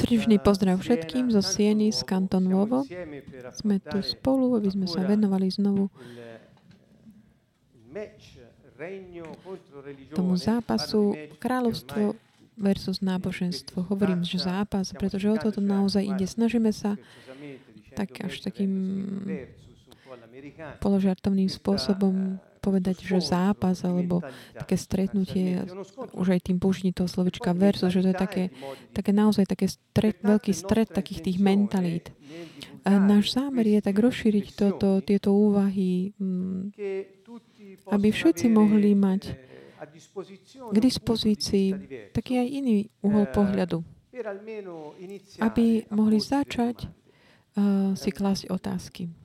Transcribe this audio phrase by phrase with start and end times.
[0.00, 2.80] Srdečný pozdrav všetkým zo Sieny, z Kanton Vovo.
[3.52, 5.92] Sme tu spolu, aby sme sa venovali znovu
[10.16, 12.16] tomu zápasu kráľovstvo
[12.56, 13.84] versus náboženstvo.
[13.84, 16.24] Hovorím, že zápas, pretože o toto naozaj ide.
[16.24, 16.96] Snažíme sa
[17.92, 18.72] tak až takým
[20.80, 24.24] položartovným spôsobom povedať, že zápas alebo
[24.56, 25.68] také stretnutie,
[26.16, 28.44] už aj tým použitím toho slovička versus, že to je také,
[28.96, 32.08] také naozaj také stret, veľký stret takých tých mentalít.
[32.88, 36.72] A náš zámer je tak rozšíriť toto, tieto úvahy, mm,
[37.92, 39.36] aby všetci mohli mať
[40.72, 41.68] k dispozícii
[42.16, 43.84] taký aj iný uhol pohľadu,
[45.44, 49.23] aby mohli začať uh, si klásť otázky.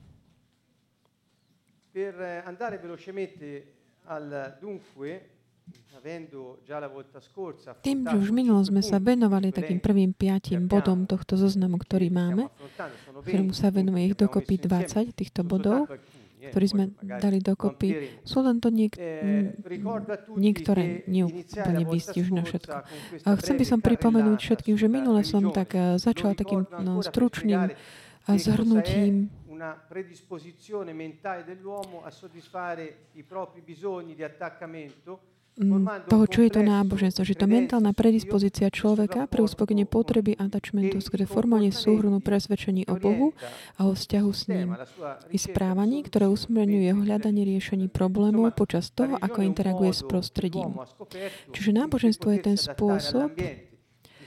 [1.90, 3.66] Per andare velocemente
[4.04, 5.38] al dunque,
[7.82, 12.48] tým, že už minulo sme sa venovali takým prvým piatim bodom tohto zoznamu, ktorý máme,
[13.22, 15.86] ktorému sa venuje ich dokopy 20 týchto bodov,
[16.40, 16.84] ktorí sme
[17.20, 18.22] dali dokopy.
[18.24, 18.96] Sú len to niek-
[20.34, 22.76] niektoré, nie úplne výstižné všetko.
[23.26, 27.76] A chcem by som pripomenúť všetkým, že minule som tak eh, začal takým no, stručným
[28.38, 35.28] zhrnutím una predisposizione mentale dell'uomo a soddisfare i propri bisogni di attaccamento
[36.08, 37.20] toho, čo je to náboženstvo.
[37.20, 43.36] Že to mentálna predispozícia človeka pre uspokojenie potreby attachmentu skrze formovanie súhrnu presvedčení o Bohu
[43.76, 44.72] a o vzťahu s ním.
[45.28, 50.80] I správaní, ktoré usmerňujú jeho hľadanie riešení problémov počas toho, ako interaguje s prostredím.
[51.52, 53.36] Čiže náboženstvo je ten spôsob,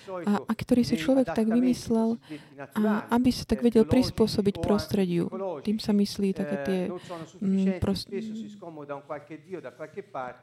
[0.08, 2.20] a, a ktorý si človek tak vymyslel,
[2.76, 5.32] a aby sa tak vedel prispôsobiť prostrediu.
[5.64, 6.80] Tým sa myslí také tie...
[7.40, 8.12] Mm, prost,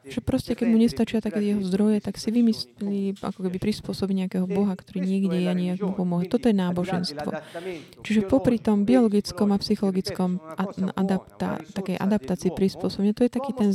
[0.04, 4.46] že proste, keď mu nestačia také jeho zdroje, tak si vymyslí ako keby prispôsobiť nejakého
[4.48, 6.32] Boha, ktorý niekde je a nejak mu pomôže.
[6.32, 7.28] Toto je náboženstvo.
[8.02, 10.40] Čiže popri tom biologickom a psychologickom
[10.96, 13.70] adapta, takej adaptácii prispôsobenia, to je taký ten...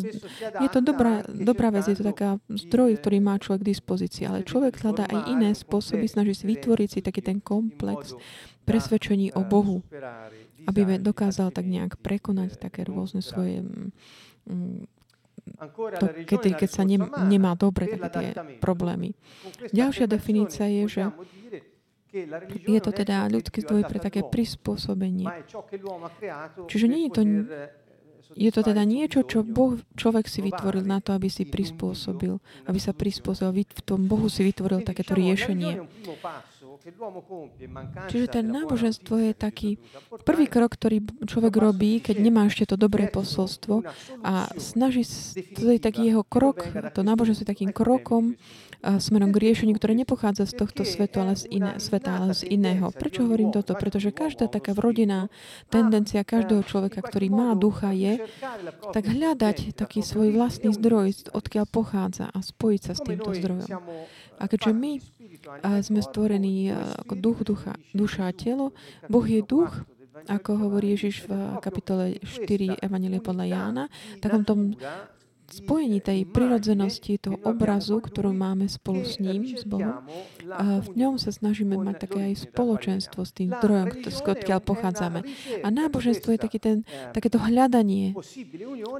[0.61, 4.47] Je to dobrá, dobrá vec, je to taká zdroj, ktorý má človek k dispozícii, ale
[4.47, 8.15] človek hľadá aj iné spôsoby spôsoby, snaží si vytvoriť si taký ten komplex
[8.63, 9.83] presvedčení o Bohu,
[10.63, 13.61] aby dokázal tak nejak prekonať také rôzne svoje
[14.47, 14.87] mm,
[15.99, 16.97] to, keď, keď sa ne,
[17.29, 18.27] nemá dobre také tie
[18.57, 19.13] problémy.
[19.69, 21.03] Ďalšia definícia je, že
[22.65, 25.27] je to teda ľudský zdvoj pre také prispôsobenie.
[26.65, 27.21] Čiže nie je to
[28.33, 32.79] je to teda niečo, čo boh, človek si vytvoril na to, aby si prispôsobil, aby
[32.81, 33.61] sa prispôsobil.
[33.69, 35.85] V tom Bohu si vytvoril takéto riešenie.
[38.13, 39.81] Čiže ten náboženstvo je taký
[40.21, 43.81] prvý krok, ktorý človek robí, keď nemá ešte to dobré posolstvo
[44.21, 45.01] a snaží,
[45.57, 46.61] to je taký jeho krok,
[46.93, 48.37] to náboženstvo je takým krokom
[49.01, 52.93] smerom k riešeniu, ktoré nepochádza z tohto sveta, ale z iné, sveta, ale z iného.
[52.93, 53.73] Prečo hovorím toto?
[53.73, 55.33] Pretože každá taká vrodená
[55.73, 58.21] tendencia každého človeka, ktorý má ducha, je
[58.93, 63.81] tak hľadať taký svoj vlastný zdroj, odkiaľ pochádza a spojiť sa s týmto zdrojom.
[64.35, 65.01] A keďže my
[65.81, 66.69] sme stvorení
[67.05, 68.75] ako duch, ducha, duša a telo,
[69.09, 69.71] Boh je duch,
[70.25, 73.83] ako hovorí Ježiš v kapitole 4 Evangelie podľa Jána,
[74.23, 74.59] takom tom
[75.49, 80.01] spojení tej prirodzenosti, toho obrazu, ktorú máme spolu s ním, s Bohom.
[80.49, 85.19] A v ňom sa snažíme mať také aj spoločenstvo s tým zdrojom, odkiaľ pochádzame.
[85.61, 86.77] A náboženstvo je taký ten,
[87.13, 88.17] takéto hľadanie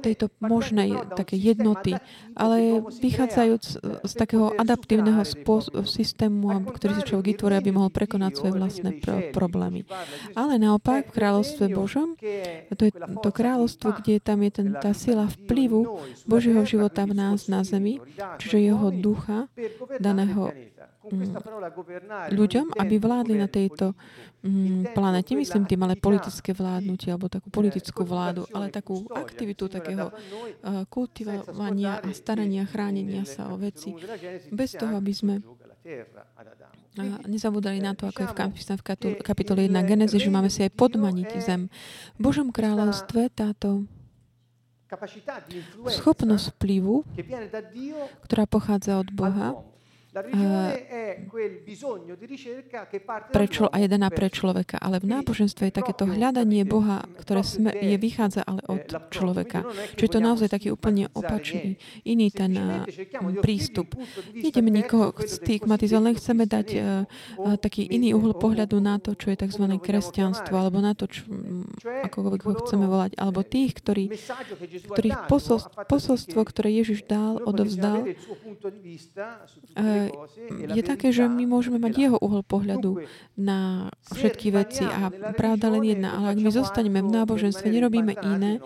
[0.02, 1.98] tejto možnej také jednoty,
[2.38, 3.64] ale vychádzajúc
[4.06, 5.22] z takého adaptívneho
[5.86, 9.86] systému, ktorý si človek vytvorí, aby mohol prekonať svoje vlastné pro- problémy.
[10.34, 12.14] Ale naopak v kráľovstve Božom,
[12.74, 16.00] to je to kráľovstvo, kde tam je ten, tá sila vplyvu
[16.36, 17.96] Božieho života v nás na zemi,
[18.36, 19.48] čiže jeho ducha
[19.96, 20.52] daného
[21.08, 21.32] mm,
[22.36, 23.96] ľuďom, aby vládli na tejto
[24.44, 25.32] mm, planete.
[25.32, 32.04] Myslím tým ale politické vládnutie, alebo takú politickú vládu, ale takú aktivitu takého uh, kultivovania
[32.04, 33.96] a starania, chránenia sa o veci,
[34.52, 35.40] bez toho, aby sme
[36.96, 38.28] a nezabudali na to, ako je
[39.12, 41.68] v kapitole 1 Genesis, že máme si aj podmaniť zem.
[42.16, 43.84] V Božom kráľovstve táto
[45.90, 47.02] schopnosť vplyvu,
[48.22, 49.58] ktorá pochádza od Boha,
[53.32, 54.80] pre člo, a jeden pre človeka.
[54.80, 59.68] Ale v náboženstve je takéto hľadanie Boha, ktoré sme, je, vychádza ale od človeka.
[60.00, 61.76] Čiže to naozaj taký úplne opačný,
[62.08, 62.88] iný ten uh,
[63.44, 63.92] prístup.
[64.32, 67.04] Nejdeme nikoho stigmatizovať, len chceme dať uh,
[67.36, 69.64] uh, taký iný uhol pohľadu na to, čo je tzv.
[69.76, 71.28] kresťanstvo, alebo na to, čo,
[72.06, 74.08] ako ho chceme volať, alebo tých, ktorí,
[74.92, 80.05] ktorých posolstvo, posolstvo, ktoré Ježiš dal, odovzdal, uh,
[80.50, 83.04] je také, že my môžeme mať jeho uhol pohľadu
[83.36, 86.16] na všetky veci a pravda len jedna.
[86.16, 88.58] Ale ak my zostaneme v náboženstve, nerobíme iné,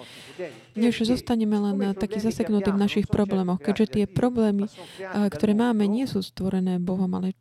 [0.74, 4.66] než zostaneme len taký zaseknutí v našich problémoch, keďže tie problémy,
[5.08, 7.34] ktoré máme, nie sú stvorené Bohom, ale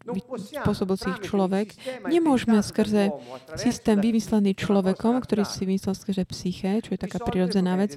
[0.64, 1.68] spôsobujúci ich človek.
[2.08, 3.14] Nemôžeme skrze
[3.56, 7.94] systém vymyslený človekom, ktorý si myslel skrze psyché, čo je taká prirodzená vec,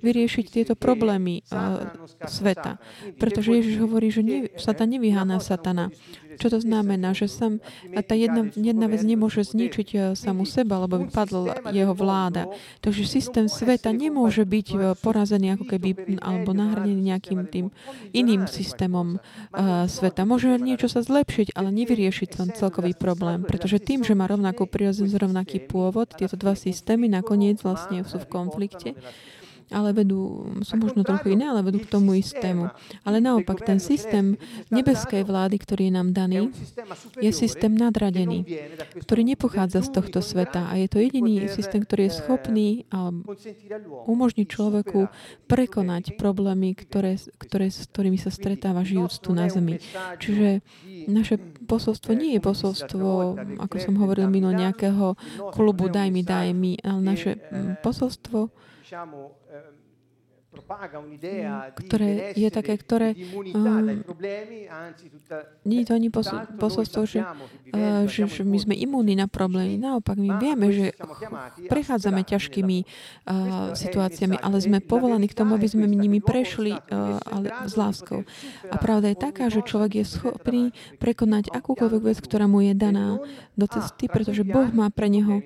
[0.00, 1.90] vyriešiť tieto problémy uh,
[2.26, 2.78] sveta.
[3.16, 5.90] Pretože Ježiš hovorí, že nie, Satan nevyhána Satana.
[6.38, 7.16] Čo to znamená?
[7.16, 7.52] Že sam,
[7.96, 12.46] a tá jedna, jedna vec nemôže zničiť e, samu seba, lebo by padla jeho vláda.
[12.84, 17.66] Takže systém sveta nemôže byť e, porazený ako keby, alebo nahradený nejakým tým
[18.14, 20.26] iným systémom uh, sveta.
[20.26, 25.16] Môže niečo sa zlepšiť, ale nevyriešiť ten celkový problém, pretože tým, že má rovnakú prírodzenosť,
[25.16, 28.92] rovnaký pôvod, tieto dva systémy nakoniec vlastne sú v konflikte
[29.70, 32.70] ale vedú, sú možno trochu iné, ale vedú k tomu istému.
[33.06, 34.34] Ale naopak, ten systém
[34.68, 36.50] nebeskej vlády, ktorý je nám daný,
[37.22, 38.44] je systém nadradený,
[39.02, 42.68] ktorý nepochádza z tohto sveta a je to jediný systém, ktorý je schopný
[44.06, 45.06] umožniť človeku
[45.46, 49.78] prekonať problémy, ktoré, ktoré, s ktorými sa stretáva žijúc tu na Zemi.
[50.18, 50.62] Čiže
[51.06, 53.08] naše posolstvo nie je posolstvo,
[53.62, 55.14] ako som hovoril mimo nejakého
[55.54, 57.30] klubu daj mi, daj mi, ale naše
[57.82, 58.50] posolstvo
[61.74, 63.16] ktoré je také, ktoré
[65.64, 66.08] nie je to ani
[66.56, 67.20] posolstvo, že,
[68.06, 69.80] že, že my sme imúni na problémy.
[69.80, 70.86] Naopak, my vieme, že
[71.66, 77.50] prechádzame ťažkými uh, situáciami, ale sme povolaní k tomu, aby sme nimi prešli uh, ale
[77.66, 78.24] s láskou.
[78.70, 80.62] A pravda je taká, že človek je schopný
[81.02, 83.20] prekonať akúkoľvek vec, ktorá mu je daná
[83.56, 85.42] do cesty, pretože Boh má pre neho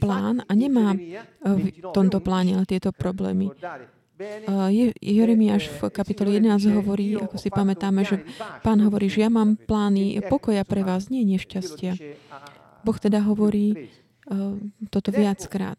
[0.00, 0.96] plán a nemá
[1.44, 3.52] v tomto pláne tieto problémy.
[4.70, 8.22] Je, Jeremiáš v kapitole 11 hovorí, ako si pamätáme, že
[8.60, 11.96] pán hovorí, že ja mám plány pokoja pre vás, nie nešťastia.
[12.82, 13.88] Boh teda hovorí
[14.28, 14.58] uh,
[14.90, 15.78] toto viackrát.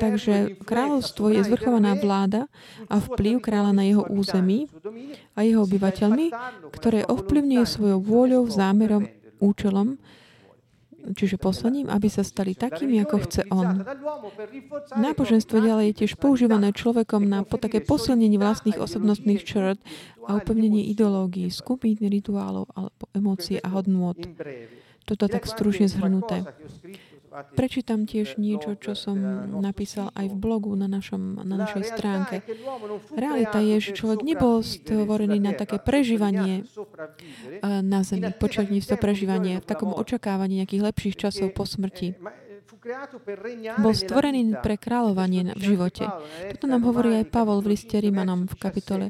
[0.00, 2.48] Takže kráľovstvo je zvrchovaná vláda
[2.86, 4.70] a vplyv kráľa na jeho území
[5.34, 6.32] a jeho obyvateľmi,
[6.72, 9.06] ktoré ovplyvňuje svojou vôľou, zámerom,
[9.38, 10.00] účelom
[11.14, 13.84] čiže poslaním, aby sa stali takými, ako chce On.
[14.96, 19.78] Náboženstvo ďalej je tiež používané človekom na po také posilnenie vlastných osobnostných črt
[20.26, 24.18] a upevnenie ideológií, skupín, rituálov alebo emócií a hodnôt.
[25.06, 26.42] Toto tak stručne zhrnuté.
[27.36, 29.20] Prečítam tiež niečo, čo som
[29.60, 32.40] napísal aj v blogu na, našom, na našej stránke.
[33.12, 36.64] Realita je, že človek nebol stvorený na také prežívanie
[37.62, 42.16] na Zemi, početníctvo prežívanie, v takom očakávaní nejakých lepších časov po smrti
[43.82, 46.06] bol stvorený pre kráľovanie v živote.
[46.54, 49.06] Toto nám hovorí aj Pavol v liste Rímanom v kapitole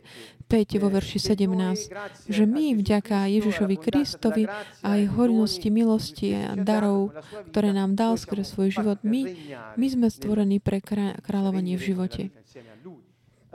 [0.46, 7.12] 5 vo verši 17, že my vďaka Ježišovi Kristovi a aj hojnosti milosti a darov,
[7.50, 9.26] ktoré nám dal skrze svoj život, my,
[9.74, 10.78] my sme stvorení pre
[11.20, 12.22] kráľovanie v živote.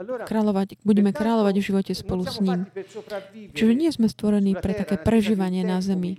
[0.02, 2.66] Kráľovať, budeme kráľovať v živote spolu s ním.
[3.54, 6.18] Čiže nie sme stvorení pre také prežívanie na zemi,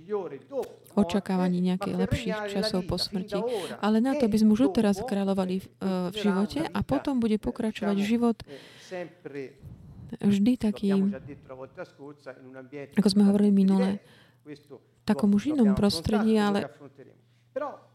[0.94, 3.38] očakávaní nejakých lepších časov po smrti,
[3.82, 5.66] ale na to, aby sme už teraz kráľovali v,
[6.10, 8.38] v živote a potom bude pokračovať život
[10.22, 10.94] vždy taký,
[12.94, 13.98] ako sme hovorili minule,
[15.02, 16.70] takom už inom prostredí, ale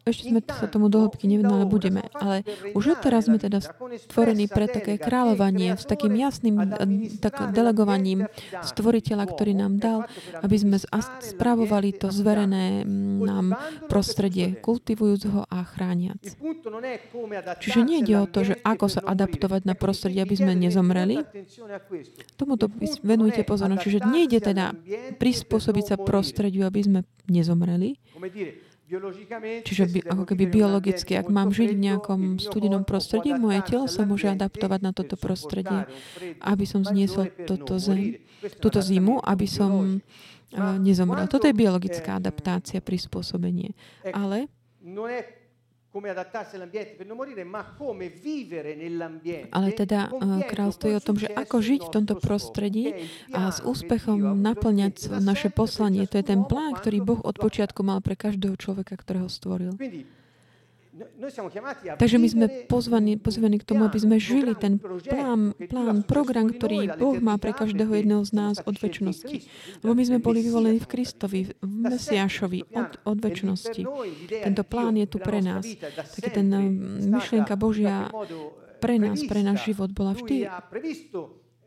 [0.10, 2.02] ešte sme sa tomu do hĺbky nevedali, ale budeme.
[2.18, 2.42] Ale
[2.74, 3.62] už teraz sme teda
[4.10, 6.56] stvorení pre také kráľovanie s takým jasným
[7.22, 8.26] tak delegovaním
[8.64, 10.00] stvoriteľa, ktorý nám dal,
[10.42, 10.82] aby sme
[11.22, 12.88] spravovali to zverené
[13.20, 13.54] nám
[13.92, 16.20] prostredie, kultivujúc ho a chrániac.
[17.60, 21.22] Čiže nie ide o to, že ako sa adaptovať na prostredie, aby sme nezomreli.
[22.40, 22.72] Tomuto
[23.06, 23.82] venujte pozornosť.
[23.84, 24.74] Čiže nejde teda
[25.22, 27.00] prispôsobiť sa prostrediu, aby sme
[27.30, 28.00] nezomreli,
[29.64, 34.02] Čiže by, ako keby biologicky, ak mám žiť v nejakom studenom prostredí, moje telo sa
[34.02, 35.86] môže adaptovať na toto prostredie,
[36.42, 38.18] aby som zniesol toto zem,
[38.58, 41.30] túto zimu, aby som uh, nezomrel.
[41.30, 43.78] Toto je biologická adaptácia, prispôsobenie.
[44.10, 44.50] Ale
[49.52, 52.86] ale teda eh, kráľstvo je o tom, že ako žiť v tomto prostredí
[53.32, 56.08] a s úspechom naplňať naše poslanie.
[56.10, 59.76] To je ten plán, ktorý Boh od počiatku mal pre každého človeka, ktorého stvoril.
[61.98, 66.96] Takže my sme pozvaní, pozvaní k tomu, aby sme žili ten plán, plán, program, ktorý
[67.00, 69.38] Boh má pre každého jedného z nás od väčšnosti.
[69.84, 73.82] Lebo my sme boli vyvolení v Kristovi, v Mesiášovi od, od väčšnosti.
[74.28, 75.64] Tento plán je tu pre nás.
[76.20, 76.48] Taký ten
[77.08, 78.12] myšlienka Božia
[78.80, 80.48] pre nás, pre náš život bola vždy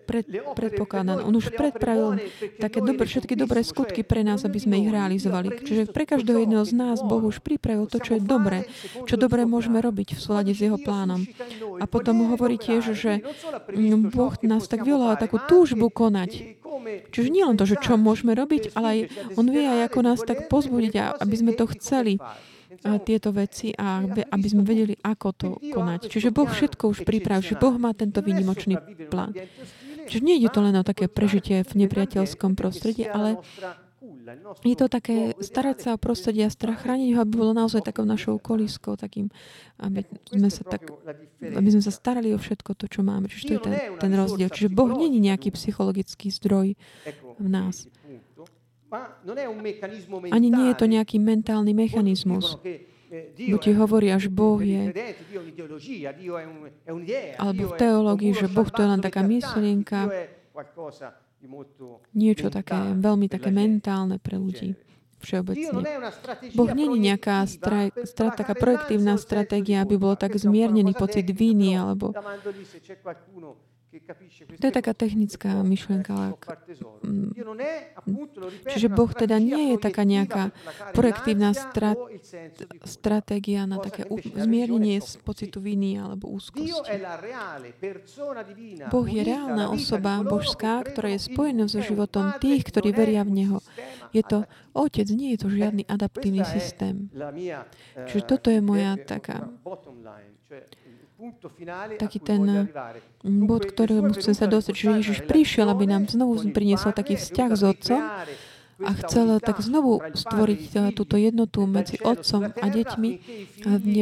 [0.02, 0.26] pred,
[0.59, 1.23] predpokladané.
[1.23, 2.18] On už predpravil
[2.59, 5.62] také dobré, všetky dobré skutky pre nás, aby sme ich realizovali.
[5.62, 8.66] Čiže pre každého jedného z nás Boh už pripravil to, čo je dobré,
[9.06, 11.23] čo dobré môžeme robiť v súlade s jeho plánom.
[11.78, 13.23] A potom hovorí tiež, že
[14.12, 16.59] Boh nás tak vyvolal takú túžbu konať.
[17.14, 18.99] Čiže nie len to, že čo môžeme robiť, ale aj
[19.38, 22.18] On vie aj ako nás tak pozbudiť, aby sme to chceli
[23.04, 26.09] tieto veci a aby, aby sme vedeli, ako to konať.
[26.09, 28.80] Čiže Boh všetko už pripravil, že Boh má tento výnimočný
[29.12, 29.37] plán.
[30.09, 33.38] Čiže nie je to len o také prežitie v nepriateľskom prostredí, ale
[34.62, 38.06] je to také starať sa o prostredie a strach chrániť ho, aby bolo naozaj takou
[38.06, 39.30] našou kolískou, takým,
[39.78, 40.90] aby sme sa tak,
[41.42, 43.30] aby sme sa starali o všetko to, čo máme.
[43.30, 44.50] Čiže to je ten, ten rozdiel.
[44.50, 46.75] Čiže Boh není nejaký psychologický zdroj
[47.38, 47.87] v nás.
[50.30, 52.61] Ani nie je to nejaký mentálny mechanizmus.
[53.37, 54.88] Buď ti hovoria, že Boh je,
[57.37, 60.09] alebo v teológii, že Boh to je len taká myšlienka,
[62.16, 64.73] niečo také, veľmi také mentálne pre ľudí
[65.23, 65.81] všeobecne.
[66.59, 72.11] Boh není nejaká stra, stra, taká projektívna stratégia, aby bolo tak zmiernený pocit viny, alebo
[74.61, 76.41] to je taká technická myšlienka.
[78.73, 80.57] Čiže Boh teda nie je taká nejaká
[80.97, 82.01] projektívna strat,
[82.89, 86.89] stratégia na také zmiernenie z pocitu viny alebo úzkosti.
[88.89, 93.59] Boh je reálna osoba božská, ktorá je spojená so životom tých, ktorí veria v Neho.
[94.17, 97.13] Je to Otec, nie je to žiadny adaptívny systém.
[98.09, 99.53] Čiže toto je moja taká
[101.99, 102.69] taký ten
[103.23, 107.62] bod, ktorému chcem sa dostať, že Ježiš prišiel, aby nám znovu priniesol taký vzťah s
[107.62, 108.02] Otcom
[108.83, 113.11] a chcel tak znovu stvoriť eh, túto jednotu medzi Otcom a deťmi,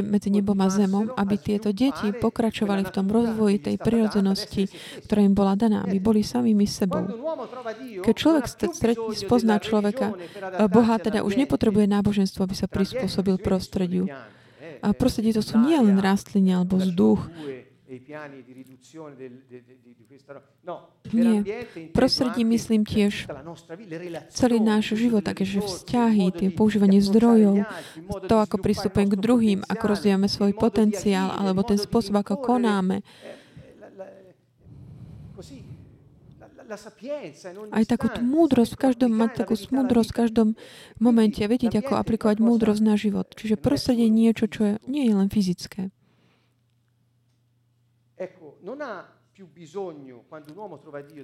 [0.07, 4.73] medzi nebom a zemom, aby tieto deti pokračovali v tom rozvoji tej prirodzenosti,
[5.05, 7.05] ktorá im bola daná, aby boli samými sebou.
[8.01, 14.09] Keď človek stretne, spozná človeka, eh, Boha teda už nepotrebuje náboženstvo, aby sa prispôsobil prostrediu.
[14.81, 17.29] A prostredie to sú nie len rastliny alebo vzduch.
[21.11, 21.43] Nie.
[21.91, 23.27] Prostredí myslím tiež
[24.31, 27.67] celý náš život, takže vzťahy, tie používanie zdrojov,
[28.31, 33.03] to, ako pristupujem k druhým, ako rozvíjame svoj potenciál, alebo ten spôsob, ako konáme.
[37.71, 40.49] Aj takú múdrosť, v každom, mať takú múdrosť v každom
[41.03, 43.27] momente, vedieť, ako aplikovať múdrosť na život.
[43.35, 45.91] Čiže prostredie niečo, čo je, nie je len fyzické.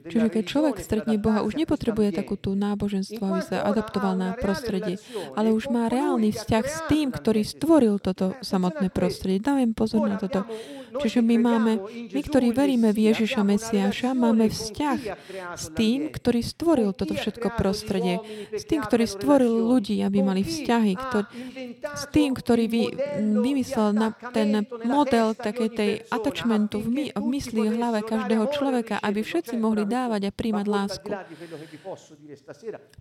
[0.07, 4.97] Čiže keď človek stretne Boha, už nepotrebuje takú tú náboženstvo, aby sa adaptoval na prostredie,
[5.37, 9.43] ale už má reálny vzťah s tým, ktorý stvoril toto samotné prostredie.
[9.43, 10.49] Dávam pozor na toto.
[10.97, 11.73] Čiže my máme,
[12.09, 15.01] my, ktorí veríme v Ježiša Mesiáša, máme vzťah
[15.53, 18.21] s tým, ktorý stvoril toto všetko prostredie.
[18.57, 20.93] S tým, ktorý stvoril ľudí, aby mali vzťahy.
[20.97, 21.27] Ktorý,
[21.85, 22.83] s tým, ktorý vy,
[23.45, 29.03] vymyslel na ten model takej tej attachmentu v, my, v mysli, v hlave každého človeka,
[29.03, 31.11] aby všetci mohli dávať a príjmať lásku.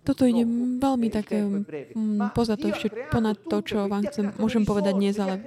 [0.02, 0.42] Toto ide
[0.82, 1.46] veľmi také
[2.34, 2.68] poza to
[3.14, 5.40] ponad to, čo vám chcem, môžem povedať dnes, ale,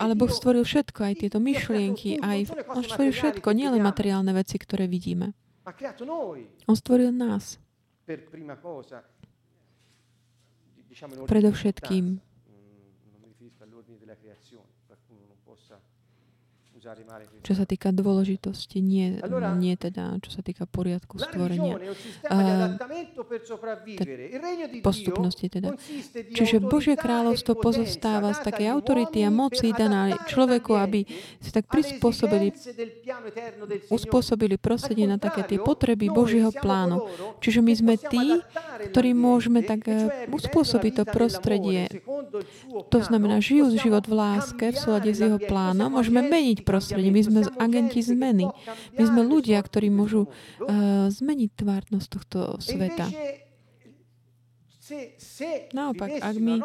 [0.00, 4.88] ale Boh stvoril všetko, aj tieto myšlienky, aj on stvoril všetko, nielen materiálne veci, ktoré
[4.88, 5.36] vidíme.
[6.64, 7.60] On stvoril nás.
[11.28, 12.29] Predovšetkým
[17.44, 19.20] čo sa týka dôležitosti, nie,
[19.60, 21.76] nie teda, čo sa týka poriadku stvorenia.
[22.24, 22.80] Uh,
[24.80, 25.76] postupnosti teda.
[26.32, 31.04] Čiže Božie kráľovstvo pozostáva z takej autority a moci daná človeku, aby
[31.40, 32.56] si tak prispôsobili,
[33.92, 37.04] uspôsobili prostredie na také tie potreby Božieho plánu.
[37.44, 38.40] Čiže my sme tí,
[38.92, 41.88] ktorí môžeme tak eh, uspôsobiť to prostredie.
[42.88, 47.10] To znamená, žijú život v láske, v súlade s jeho plánom, môžeme meniť prostredie.
[47.10, 48.46] My sme agenti zmeny.
[48.94, 53.10] My sme ľudia, ktorí môžu uh, zmeniť tvárnosť tohto sveta.
[55.70, 56.58] Naopak, ak my,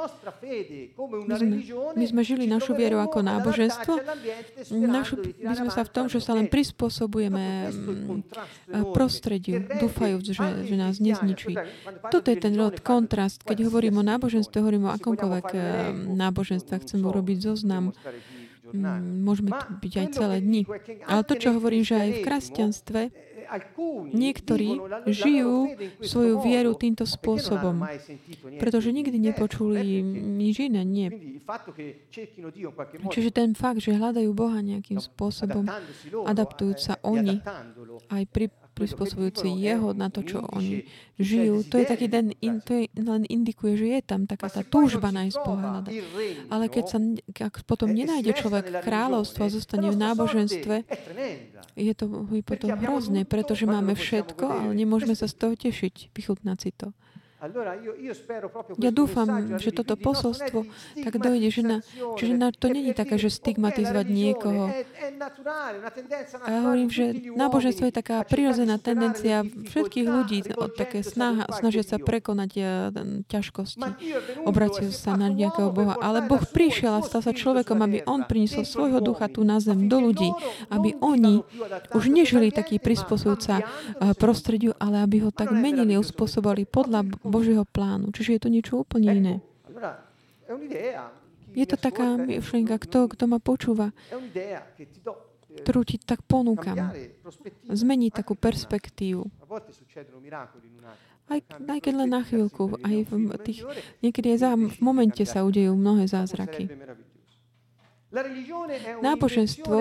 [1.29, 1.55] my, sme,
[1.93, 3.93] my sme žili našu vieru ako náboženstvo,
[4.73, 10.75] našu, my sme sa v tom, že sa len prispôsobujeme mm, prostrediu, dúfajúc, že, že
[10.75, 11.53] nás nezničí.
[12.09, 13.45] Toto je ten rod, kontrast.
[13.45, 15.47] Keď hovorím o náboženstve, hovorím o akomkoľvek
[16.17, 16.81] náboženstve.
[16.81, 17.93] Chcem urobiť zoznam
[19.21, 20.61] môžeme tu byť aj celé dni.
[21.05, 23.01] Ale to, čo hovorím, že aj v kresťanstve
[24.09, 24.69] niektorí
[25.05, 27.85] žijú svoju vieru týmto spôsobom,
[28.57, 30.01] pretože nikdy nepočuli
[30.41, 30.81] nič iné.
[30.81, 31.07] Nie.
[33.13, 35.69] Čiže ten fakt, že hľadajú Boha nejakým spôsobom,
[36.25, 37.41] adaptujúc sa oni
[38.09, 40.83] aj pri prispôsobujúci jeho na to, čo oni
[41.15, 41.63] žijú.
[41.71, 45.15] To je taký den, in, to je, len indikuje, že je tam taká tá túžba
[45.15, 45.79] nájsť Boha
[46.51, 46.99] Ale keď sa
[47.47, 50.75] ak potom nenájde človek kráľovstvo a zostane v náboženstve,
[51.79, 52.05] je to
[52.43, 56.91] potom hrozné, pretože máme všetko, ale nemôžeme sa z toho tešiť, vychutnať si to.
[58.79, 60.65] Ja dúfam, že toto posolstvo
[61.03, 61.77] tak dojde, že, na,
[62.17, 64.71] že na, to není také, že stigmatizovať niekoho.
[66.45, 71.83] A ja hovorím, že náboženstvo je taká prirodzená tendencia všetkých ľudí, od také snaha, snažia
[71.85, 72.65] sa prekonať eh,
[73.27, 73.89] ťažkosti,
[74.45, 75.97] obracujú sa na nejakého Boha.
[75.99, 79.87] Ale Boh prišiel a stal sa človekom, aby On priniesol svojho ducha tu na zem
[79.87, 80.29] do ľudí,
[80.69, 81.41] aby oni
[81.93, 83.65] už nežili taký prispôsobujúca eh,
[84.15, 88.15] prostrediu, ale aby ho tak menili, uspôsobovali podľa Božieho plánu.
[88.15, 89.35] Čiže je to niečo úplne iné.
[91.55, 93.91] Je to taká myšlienka, kto, kto ma počúva,
[95.55, 96.91] ktorú ti tak ponúkam.
[97.67, 99.23] Zmeniť takú perspektívu.
[101.25, 103.11] Aj, aj keď len na chvíľku, aj v
[103.41, 103.65] tých,
[104.05, 106.69] niekedy aj za, v momente sa udejú mnohé zázraky.
[109.03, 109.75] Náboženstvo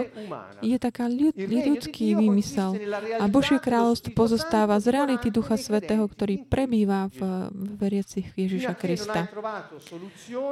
[0.59, 2.75] je taká ľud, ľudský výmysel
[3.19, 9.31] a Božie kráľovstvo pozostáva z reality Ducha Svetého, ktorý prebýva v, veriacich Ježiša Krista.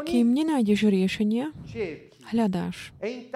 [0.07, 1.51] Kým nenájdeš riešenia,
[2.31, 3.27] hľadáš e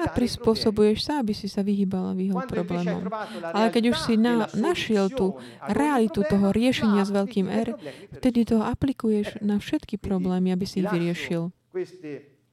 [0.00, 3.04] a prispôsobuješ sa, aby si sa vyhýbala v jeho problémom.
[3.52, 5.36] Ale keď už si na, našiel tú
[5.68, 7.76] realitu toho riešenia s veľkým R,
[8.16, 11.52] vtedy to aplikuješ na všetky problémy, aby si ich vyriešil.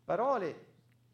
[0.10, 0.69] parole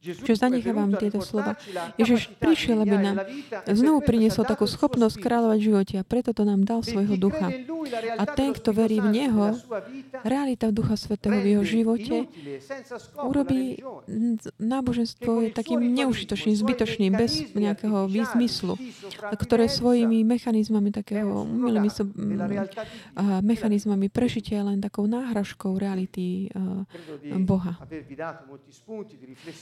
[0.06, 1.58] Čiže zanechávam tieto slova.
[1.98, 3.18] Ježiš prišiel, aby nám
[3.66, 7.50] znovu priniesol takú schopnosť kráľovať v živote a preto to nám dal svojho ducha.
[8.22, 9.58] A ten, kto verí v Neho,
[10.22, 12.16] realita Ducha Svetého v jeho živote
[13.22, 13.82] urobí
[14.62, 18.78] náboženstvo takým neužitočným, zbytočným, bez nejakého výzmyslu,
[19.42, 21.90] ktoré svojimi mechanizmami takého umelými
[23.42, 26.50] mechanizmami prežitia len takou náhražkou reality
[27.42, 27.80] Boha.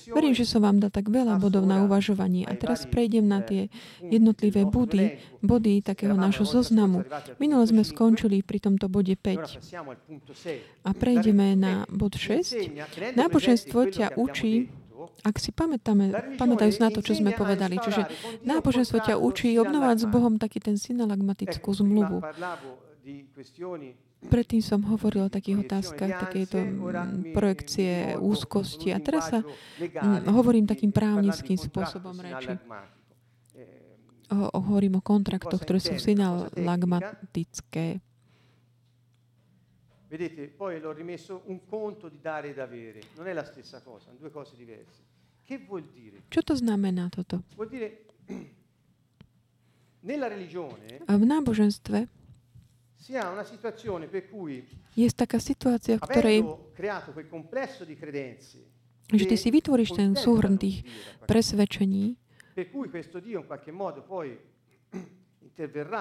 [0.09, 2.45] Verím, že som vám dal tak veľa bodov na uvažovanie.
[2.45, 3.69] A teraz prejdem na tie
[4.01, 7.05] jednotlivé body, body takého nášho zoznamu.
[7.37, 9.73] Minule sme skončili pri tomto bode 5.
[10.83, 13.15] A prejdeme na bod 6.
[13.15, 14.69] Náboženstvo ťa učí
[15.23, 17.75] ak si pamätáme, pamätajú na to, čo sme povedali.
[17.75, 18.07] Čiže
[18.47, 22.23] náboženstvo ťa učí obnovať s Bohom taký ten synalagmatickú zmluvu.
[24.29, 26.57] Predtým som hovoril o takých otázkach, takéto
[27.33, 28.95] projekcie úzkosti.
[28.95, 29.43] A teraz sa
[30.29, 32.57] hovorím takým právnickým spôsobom reči.
[34.33, 38.01] Hovorím o kontraktoch, ktoré sú synalagmatické.
[40.13, 43.01] Vedete, poi l'ho rimesso un conto di dare ed avere.
[43.17, 45.01] Non è la stessa cosa, sono due cose diverse.
[45.41, 46.29] Che vuol dire?
[46.29, 47.41] Čo to znamená toto?
[47.57, 48.05] Vuol dire,
[50.05, 52.05] nella religione, v náboženstve
[54.99, 56.37] je taká situácia, v ktorej
[59.13, 60.87] že ty si vytvoríš ten súhrn tých
[61.27, 62.15] presvedčení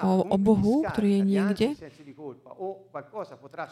[0.00, 1.68] o, o Bohu, ktorý je niekde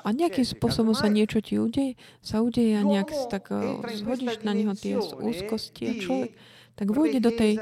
[0.04, 3.48] a nejakým spôsobom sa niečo ti udeje, sa udeje a nejak tak
[3.96, 6.30] zhodíš na neho tie úzkosti a človek
[6.74, 7.58] tak vôjde do tej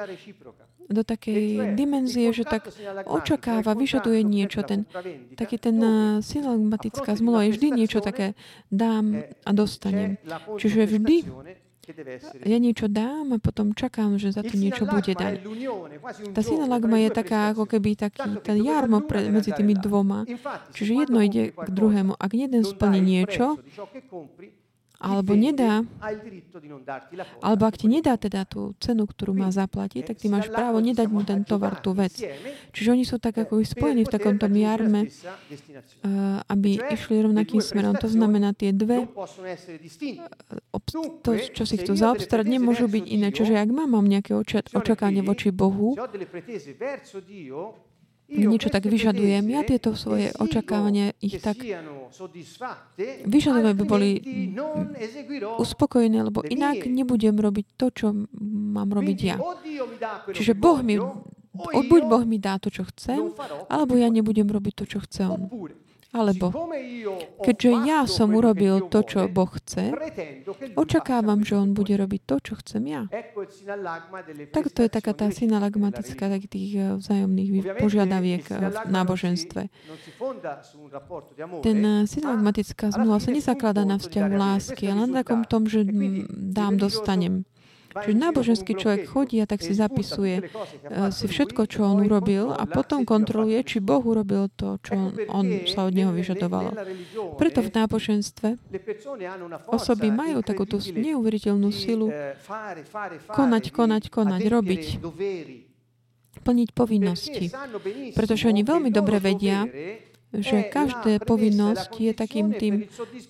[0.88, 2.64] do takej dimenzie, že tak
[3.05, 4.64] očakáva, vyžaduje niečo.
[4.64, 4.88] Ten,
[5.37, 5.77] taký ten
[6.25, 8.33] silagmatická zmluva je vždy niečo také
[8.73, 10.16] dám a dostanem.
[10.57, 11.16] Čiže vždy
[12.44, 15.40] ja niečo dám a potom čakám, že za to niečo bude dať.
[16.37, 20.29] Tá synalagma je taká ako keby taký ten jarmo pre, medzi tými dvoma.
[20.77, 22.16] Čiže jedno ide k druhému.
[22.16, 23.57] Ak jeden splní niečo,
[24.98, 25.87] alebo nedá,
[27.38, 31.06] alebo ak ti nedá teda tú cenu, ktorú má zaplatiť, tak ty máš právo nedať
[31.06, 32.18] mu ten tovar, tú vec.
[32.74, 35.11] Čiže oni sú tak ako spojení v takomto jarme, eh,
[36.50, 37.94] aby išli rovnakým smerom.
[38.02, 39.14] To znamená, tie dve, eh,
[41.22, 43.30] to, čo si chcú zaobstarať, nemôžu byť iné.
[43.30, 44.34] Čiže ak mám, mám nejaké
[44.74, 45.94] očakávanie voči Bohu,
[48.29, 49.45] niečo tak vyžadujem.
[49.49, 51.64] Ja tieto svoje očakávania ich tak
[53.25, 54.11] vyžadujem, aby boli
[55.57, 58.07] uspokojené, lebo inak nebudem robiť to, čo
[58.77, 59.37] mám robiť ja.
[60.29, 61.01] Čiže Boh mi,
[61.88, 63.33] buď Boh mi dá to, čo chcem,
[63.73, 65.41] alebo ja nebudem robiť to, čo chce On.
[66.09, 66.49] Alebo,
[67.44, 69.92] keďže ja som urobil to, čo Boh chce,
[70.73, 73.03] očakávam, že On bude robiť to, čo chcem ja.
[74.49, 79.62] Tak to je taká tá synalagmatická tak tých eh, vzájomných požiadaviek eh, v náboženstve.
[81.61, 85.85] Ten eh, synalagmatická zmluva sa nezakladá na vzťahu lásky, ale na takom tom, že
[86.33, 87.44] dám, dostanem.
[87.88, 92.68] Čiže náboženský človek chodí a tak si zapisuje uh, si všetko, čo on urobil a
[92.68, 96.77] potom kontroluje, či Boh urobil to, čo on, on sa od neho vyžadovalo.
[97.40, 98.48] Preto v náboženstve
[99.72, 102.12] osoby majú takúto neuveriteľnú silu
[103.33, 104.85] konať, konať, konať, robiť
[106.38, 107.51] plniť povinnosti.
[108.14, 109.66] Pretože oni veľmi dobre vedia,
[110.33, 112.74] že každá povinnosť je takým tým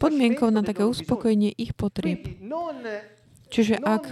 [0.02, 2.26] podmienkou na také uspokojenie ich potrieb.
[3.48, 4.04] Čiže ak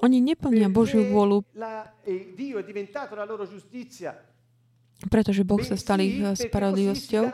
[0.00, 1.44] oni neplnia Božiu vôľu,
[5.12, 7.24] pretože Boh sa stal ich spravodlivosťou,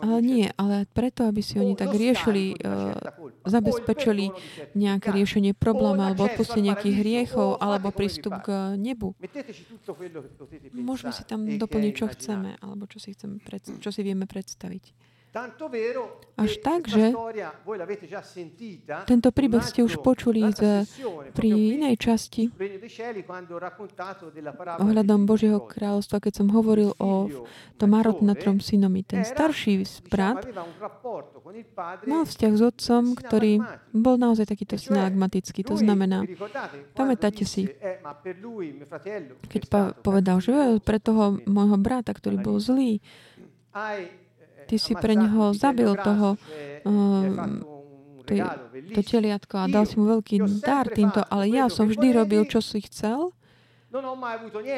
[0.00, 2.94] ale nie, ale preto, aby si oni tak riešili, uh,
[3.42, 4.30] zabezpečili
[4.78, 9.18] nejaké riešenie problému alebo odpustenie nejakých hriechov alebo prístup k nebu.
[10.72, 13.42] Môžeme si tam doplniť, čo chceme alebo čo si, chceme,
[13.82, 15.15] čo si vieme predstaviť.
[16.36, 17.12] Až tak, že
[19.04, 20.84] tento príbeh ste už počuli z,
[21.32, 22.52] pri inej časti.
[24.80, 27.28] ohľadom Božieho kráľovstva, keď som hovoril o
[27.76, 29.04] tom Marot na trom synomi.
[29.04, 30.44] Ten starší brat
[32.08, 33.60] mal vzťah s otcom, ktorý
[33.92, 35.64] bol naozaj takýto synagmatický.
[35.68, 36.24] To znamená,
[36.96, 37.68] pamätáte si,
[39.52, 39.62] keď
[40.00, 43.00] povedal, že pre toho môjho brata, ktorý bol zlý,
[44.66, 47.76] Ty si pre neho zabil toho uh,
[48.94, 52.58] to teliatko a dal si mu veľký dar týmto, ale ja som vždy robil, čo
[52.58, 53.30] si chcel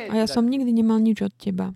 [0.08, 1.74] a ja som nikdy nemal nič od teba.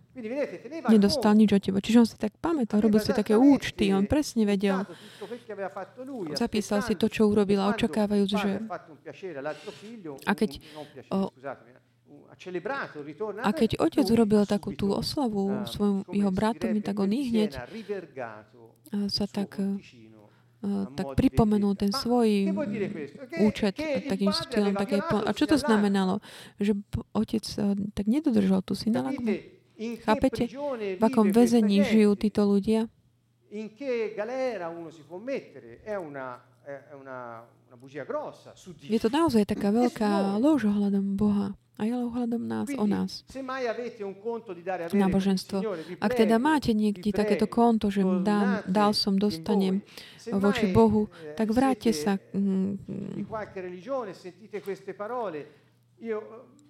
[0.86, 1.78] Nedostal nič od teba.
[1.82, 4.86] Čiže on si tak pamätal, robil si také účty, on presne vedel.
[6.36, 8.50] Zapísal si to, čo urobil a očakávajúc, že...
[10.28, 10.50] A keď
[11.10, 11.34] o,
[13.42, 17.60] a keď otec urobil takú tú oslavu svojom jeho bratom, tak on ich hneď
[19.12, 19.60] sa tak
[20.94, 22.54] tak pripomenul ten svoj
[23.42, 23.74] účet
[24.06, 24.78] takým štýlom.
[24.78, 26.22] Také, a čo to znamenalo?
[26.62, 26.78] Že
[27.10, 27.44] otec
[27.90, 29.42] tak nedodržal tú synalagmu?
[30.06, 30.46] Chápete?
[30.96, 32.86] V akom väzení žijú títo ľudia?
[38.82, 43.24] Je to naozaj taká veľká lož ohľadom Boha a je ohľadom nás, o nás.
[44.92, 45.56] Náboženstvo.
[45.98, 49.80] Ak teda máte niekde takéto konto, že dám, dal som, dostanem
[50.28, 52.20] voči Bohu, eh, tak vráťte sa.
[52.36, 52.76] Mm,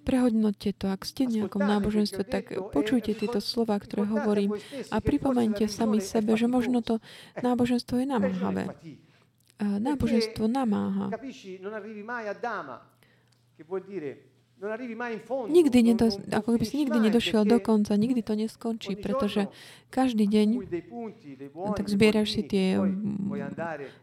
[0.02, 0.86] prehodnote to.
[0.90, 4.58] Ak ste v nejakom náboženstve, tak počujte tieto slova, ktoré hovorím
[4.90, 6.98] a pripomeňte sami sebe, že možno to
[7.40, 8.64] náboženstvo je namáhavé.
[9.60, 11.10] Náboženstvo namáha.
[15.48, 19.50] Nikdy, nedo, ako keby si nikdy nedošiel do konca, nikdy to neskončí, pretože
[19.92, 20.48] každý deň
[21.76, 22.80] tak zbieraš si tie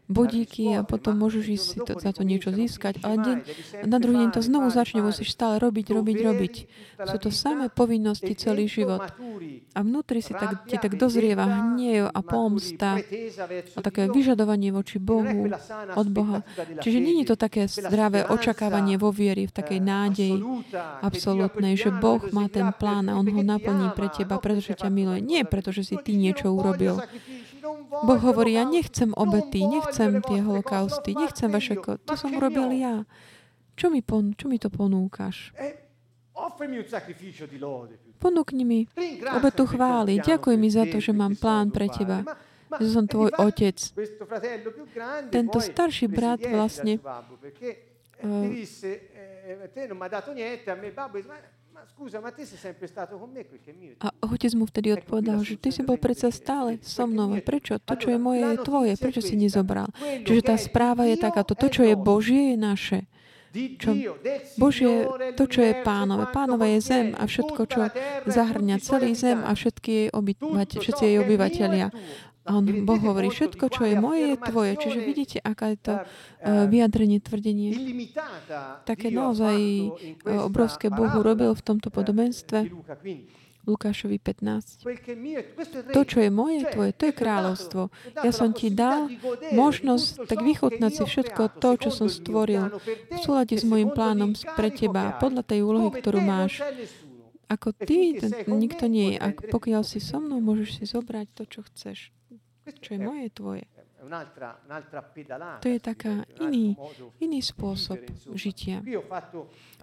[0.06, 3.02] bodíky a potom môžeš ísť si to, za to niečo získať.
[3.02, 3.36] Ale deň,
[3.90, 6.54] na druhý deň to znovu začne, musíš stále robiť, robiť, robiť.
[7.10, 9.02] Sú to samé povinnosti celý život.
[9.74, 13.02] A vnútri si tak, ti tak dozrieva hniev a pomsta
[13.74, 15.50] a také vyžadovanie voči Bohu,
[15.98, 16.46] od Boha.
[16.78, 20.38] Čiže je to také zdravé očakávanie vo viery, v takej nádeji,
[21.02, 25.18] absolútnej, že Boh má ten plán a On ho naplní pre teba, pretože ťa miluje.
[25.24, 27.00] Nie preto, že si ty niečo urobil.
[27.90, 31.80] Boh hovorí, ja nechcem obety, nechcem tie holokausty, nechcem vaše...
[31.80, 33.08] Ko- to som urobil ja.
[33.80, 35.56] Čo mi, pon- čo mi to ponúkaš?
[38.20, 38.84] Ponúkni mi
[39.32, 40.20] obetu chvály.
[40.20, 42.24] Ďakuj mi za to, že mám plán pre teba.
[42.70, 43.76] Že som tvoj otec.
[45.28, 47.02] Tento starší brat vlastne
[48.22, 48.46] uh,
[54.00, 57.36] a otec mu vtedy odpovedal, že ty si bol predsa stále so mnou.
[57.40, 57.76] Prečo?
[57.80, 58.92] To, čo je moje, je tvoje.
[58.96, 59.88] Prečo si nezobral?
[60.00, 61.52] Čiže tá správa je takáto.
[61.56, 62.98] To, čo je Božie, je naše.
[63.50, 63.90] Čo
[64.62, 66.30] Božie, to, čo je pánové.
[66.30, 67.90] Pánové je zem a všetko, čo
[68.30, 71.90] zahrňa celý zem a všetky obyvať, všetci jej obyvateľia.
[72.50, 74.72] A on, Boh hovorí, všetko, čo je moje, je tvoje.
[74.74, 77.70] Čiže vidíte, aká je to uh, vyjadrenie, tvrdenie.
[78.82, 79.54] Také naozaj
[80.26, 82.66] obrovské Boh urobil v tomto podobenstve.
[83.70, 84.82] Lukášovi 15.
[85.94, 87.82] To, čo je moje, tvoje, to je kráľovstvo.
[88.18, 89.06] Ja som ti dal
[89.54, 92.72] možnosť tak vychutnať si všetko to, čo som stvoril
[93.14, 96.64] v súlade s môjim plánom pre teba podľa tej úlohy, ktorú máš.
[97.46, 98.16] Ako ty,
[98.48, 99.16] nikto nie je.
[99.22, 102.10] Ak pokiaľ si so mnou, môžeš si zobrať to, čo chceš
[102.78, 103.66] čo je moje, tvoje.
[105.60, 106.72] To je taká iný,
[107.20, 108.00] iný spôsob
[108.32, 108.80] žitia.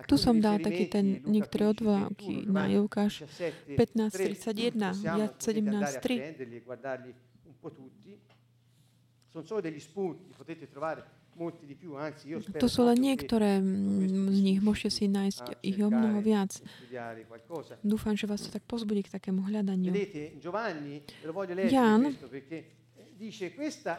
[0.10, 3.30] Tu som dal taký ten niektoré odvolávky na Jukáš
[3.70, 4.74] 15.31,
[5.06, 7.14] ja 17.3.
[12.58, 13.62] To sú len niektoré
[14.34, 14.60] z nich.
[14.60, 16.58] Môžete si nájsť ich o mnoho viac.
[17.86, 19.94] Dúfam, že vás to tak pozbudí k takému hľadaniu.
[21.70, 22.02] Ján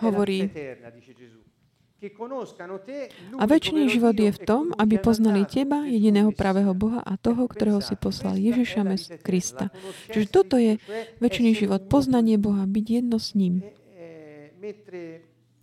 [0.02, 0.50] hovorí,
[3.34, 7.82] a väčší život je v tom, aby poznali Teba, jediného pravého Boha a toho, ktorého
[7.82, 8.86] si poslal Ježiša
[9.18, 9.74] Krista.
[10.06, 10.78] Čiže toto je
[11.18, 13.66] väčší život, poznanie Boha, byť jedno s ním.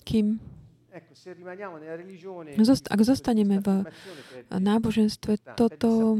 [0.03, 0.43] Kým
[2.87, 3.67] ak zostaneme v
[4.49, 6.15] náboženstve, toto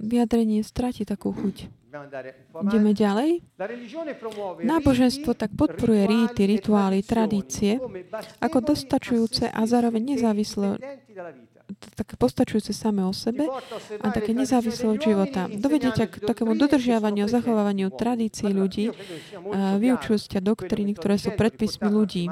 [0.00, 1.68] vyjadrenie stráti takú chuť.
[2.66, 3.40] Ideme ďalej.
[4.60, 7.80] Náboženstvo tak podporuje rýty, rituály, tradície
[8.40, 10.76] ako dostačujúce a zároveň nezávislo
[11.98, 13.50] také postačujúce samé o sebe
[13.98, 15.50] a také nezávislé od života.
[15.50, 18.94] Dovedie ťa k takému dodržiavaniu a zachovávaniu tradícií ľudí,
[19.80, 22.30] vyučujú ťa doktríny, ktoré sú predpismi ľudí.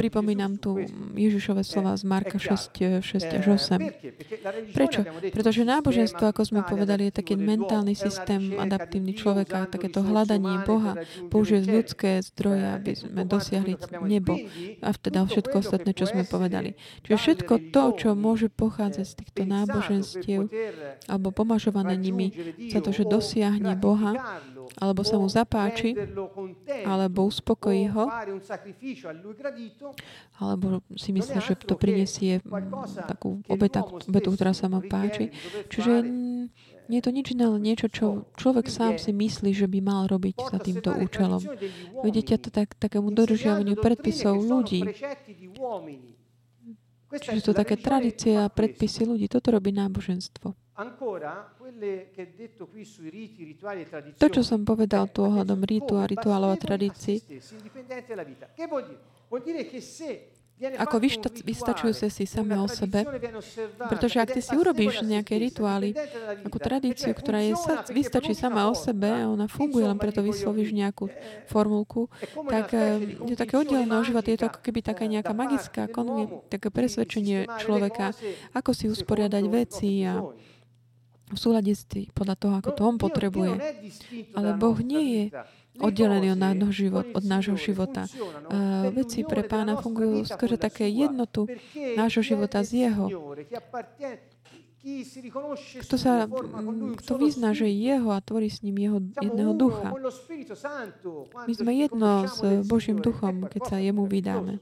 [0.00, 0.80] Pripomínam tu
[1.12, 4.72] Ježišové slova z Marka 6, 6 až 8.
[4.72, 5.04] Prečo?
[5.32, 10.96] Pretože náboženstvo, ako sme povedali, je taký mentálny systém adaptívny človeka, takéto hľadanie Boha
[11.28, 13.76] použije ľudské zdroje, aby sme dosiahli
[14.06, 14.40] nebo
[14.80, 16.74] a teda všetko ostatné, čo sme povedali.
[17.04, 20.46] Čiže všetko to, to, čo môže pochádzať z týchto náboženstiev
[21.10, 22.30] alebo pomažované nimi
[22.70, 24.14] za to, že dosiahne Boha,
[24.78, 25.98] alebo sa mu zapáči,
[26.86, 28.06] alebo uspokojí ho,
[30.38, 32.38] alebo si myslí, že to prinesie
[33.10, 35.34] takú obetu, ktorá sa mu páči.
[35.66, 36.06] Čiže
[36.90, 40.10] nie je to nič iné, ale niečo, čo človek sám si myslí, že by mal
[40.10, 41.40] robiť za týmto účelom.
[42.02, 44.82] Vedete to tak, takému dodržiavaniu predpisov ľudí.
[47.12, 49.28] Čiže to také tradície a predpisy ľudí.
[49.28, 50.56] Toto robí náboženstvo.
[54.16, 57.20] To, čo som povedal tu ohľadom rítu a rituálov a tradícií,
[60.62, 60.96] ako
[61.42, 63.02] vystačujúce si same o sebe.
[63.90, 65.94] Pretože ak ty si urobíš nejaké rituály,
[66.46, 70.70] akú tradíciu, ktorá je, sa, vystačí sama o sebe a ona funguje, len preto vyslovíš
[70.70, 71.10] nejakú
[71.50, 72.06] formulku,
[72.46, 74.30] tak eh, je také oddelené od života.
[74.30, 78.14] Je to ako keby taká nejaká magická konvie, také presvedčenie človeka,
[78.54, 80.22] ako si usporiadať veci a
[81.32, 81.72] v súlade
[82.12, 83.56] podľa toho, ako to on potrebuje.
[84.36, 85.24] Ale Boh nie je
[85.80, 88.04] oddelený od nášho, život, od nášho života.
[88.04, 91.48] Uh, veci pre pána fungujú skôr také jednotu
[91.96, 93.08] nášho života z jeho.
[95.86, 96.26] Kto, sa,
[96.98, 99.94] kto vyzná, že je jeho a tvorí s ním jeho jedného ducha.
[101.46, 104.58] My sme jedno s Božím duchom, keď sa jemu vydáme.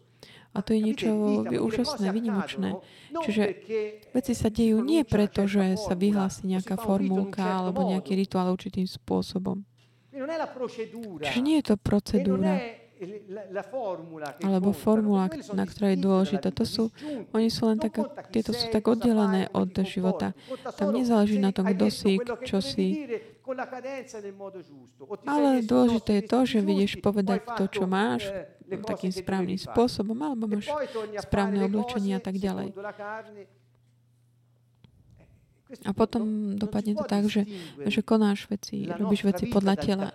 [0.51, 1.09] A to je niečo
[1.47, 2.77] úžasné, vynimočné.
[3.17, 3.43] Čiže
[4.13, 9.65] veci sa dejú nie preto, že sa vyhlási nejaká formulka alebo nejaký rituál určitým spôsobom.
[11.21, 12.61] Čiže nie je to procedúra
[14.45, 16.49] alebo formula, na ktorej je dôležitá.
[16.53, 16.83] To sú,
[17.33, 17.97] oni sú len tak,
[18.29, 20.37] tieto sú tak oddelené od života.
[20.77, 23.09] Tam nezáleží na tom, kto si, čo si.
[25.25, 28.29] Ale dôležité je to, že vidieš povedať to, čo máš,
[28.69, 30.69] takým správnym spôsobom, alebo máš
[31.25, 32.77] správne oblečenie a tak ďalej.
[35.87, 37.47] A potom dopadne to tak, že,
[37.87, 40.09] že konáš veci, robíš veci podľa tela.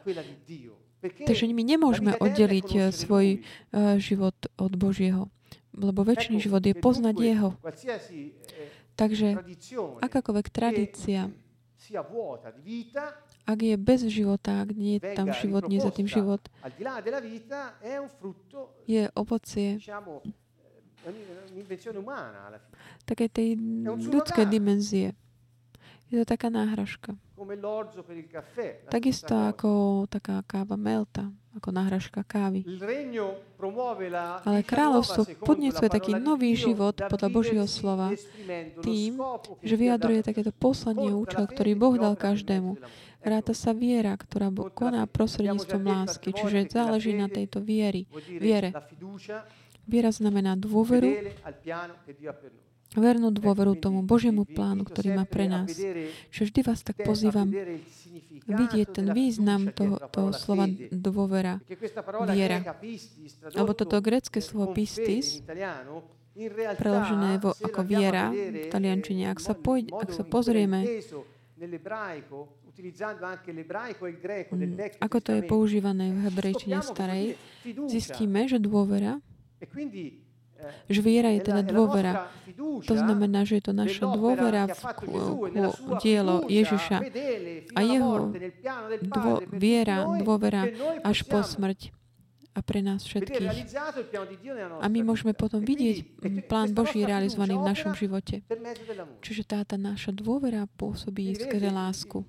[1.05, 5.29] Takže my nemôžeme oddeliť eh, svoj uh, život od Božieho,
[5.75, 7.49] lebo väčší život je poznať Jeho.
[8.95, 9.43] Takže
[10.01, 11.27] akákoľvek tradícia,
[13.45, 16.41] ak je bez života, ak nie je tam život, nie je za tým život,
[18.89, 19.77] je ovocie
[23.05, 23.59] také tej
[24.09, 25.13] ľudskej dimenzie.
[26.13, 27.17] Je to taká náhražka.
[28.93, 29.69] Takisto ako
[30.05, 32.61] taká káva melta, ako náhražka kávy.
[34.45, 38.13] Ale kráľovstvo podnecuje taký nový život podľa Božieho slova
[38.85, 39.17] tým,
[39.65, 42.77] že vyjadruje takéto poslanie účel, ktorý Boh dal každému.
[43.25, 48.05] Ráta sa viera, ktorá koná prostredníctvom lásky, čiže záleží na tejto viery,
[48.37, 48.69] viere.
[49.85, 51.09] Viera znamená dôveru
[52.93, 55.73] vernú dôveru tomu Božiemu plánu, ktorý má pre nás.
[56.29, 57.49] Že vždy vás tak pozývam
[58.45, 61.57] vidieť ten význam toho, toho slova dôvera,
[62.29, 62.61] viera.
[63.57, 65.41] Alebo toto grecké slovo pistis,
[66.77, 69.31] preložené vo, ako viera v taliančine.
[69.31, 70.83] Ak sa, pojď, ak sa pozrieme,
[74.99, 77.39] ako to je používané v hebrejčine starej,
[77.87, 79.23] zistíme, že dôvera
[80.87, 82.29] že viera je teda dôvera.
[82.87, 84.79] To znamená, že je to naša dôvera v,
[85.69, 86.97] v dielo Ježiša
[87.75, 88.31] a jeho
[89.01, 90.69] dvo, viera, dôvera
[91.03, 91.95] až po smrť
[92.55, 93.75] a pre nás všetkých.
[94.79, 98.47] A my môžeme potom vidieť plán Boží realizovaný v našom živote.
[99.19, 102.23] Čiže tá, tá naša dôvera pôsobí skrze lásku.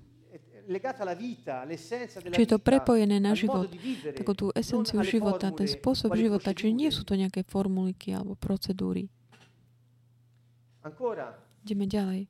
[0.67, 3.71] Čiže je to prepojené na život,
[4.11, 9.07] takú tú esenciu života, ten spôsob života, čiže nie sú to nejaké formuliky alebo procedúry.
[11.63, 12.27] Ideme ďalej.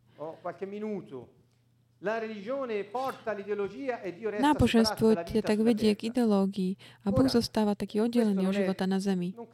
[4.37, 9.33] Náboženstvo ťa tak vedie k ideológii a Boh zostáva taký oddelený od života na zemi.
[9.33, 9.49] Mm.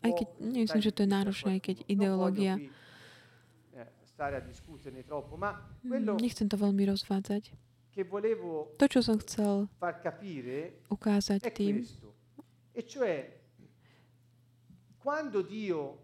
[0.00, 2.56] Aj keď, nemyslím, že to je náročné, aj keď ideológia
[6.18, 7.54] Nechcem to veľmi rozvádzať.
[8.78, 9.66] To, čo som chcel
[10.90, 11.82] ukázať tým,
[12.74, 12.82] e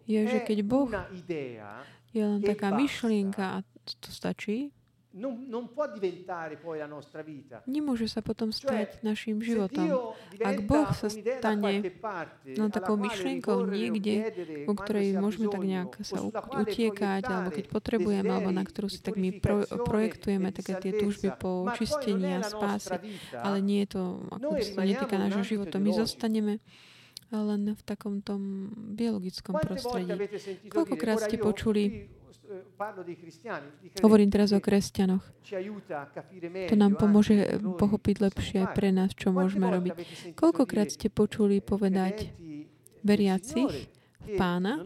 [0.03, 0.89] je, že keď Boh
[2.15, 3.63] je len taká myšlienka a
[3.99, 4.71] to stačí.
[7.65, 10.11] Nemôže sa potom stať našim životom.
[10.43, 11.95] Ak Boh sa stane
[12.43, 14.35] len takou myšlienkou niekde,
[14.67, 16.19] o ktorej môžeme tak nejak sa
[16.59, 21.31] utiekať, alebo keď potrebujeme, alebo na ktorú si tak my pro, projektujeme také tie túžby
[21.39, 22.99] po očistení a spásy,
[23.39, 25.79] ale nie je to, ako by sa netýka nášho života.
[25.79, 26.59] My zostaneme
[27.31, 30.11] len v takom tom biologickom prostredí.
[30.67, 32.11] Koľkokrát ste počuli,
[34.01, 35.23] hovorím teraz o kresťanoch,
[36.69, 39.93] to nám pomôže pochopiť lepšie pre nás, čo môžeme robiť.
[40.37, 42.33] Koľkokrát ste počuli povedať
[43.05, 43.95] veriacich,
[44.33, 44.81] pána,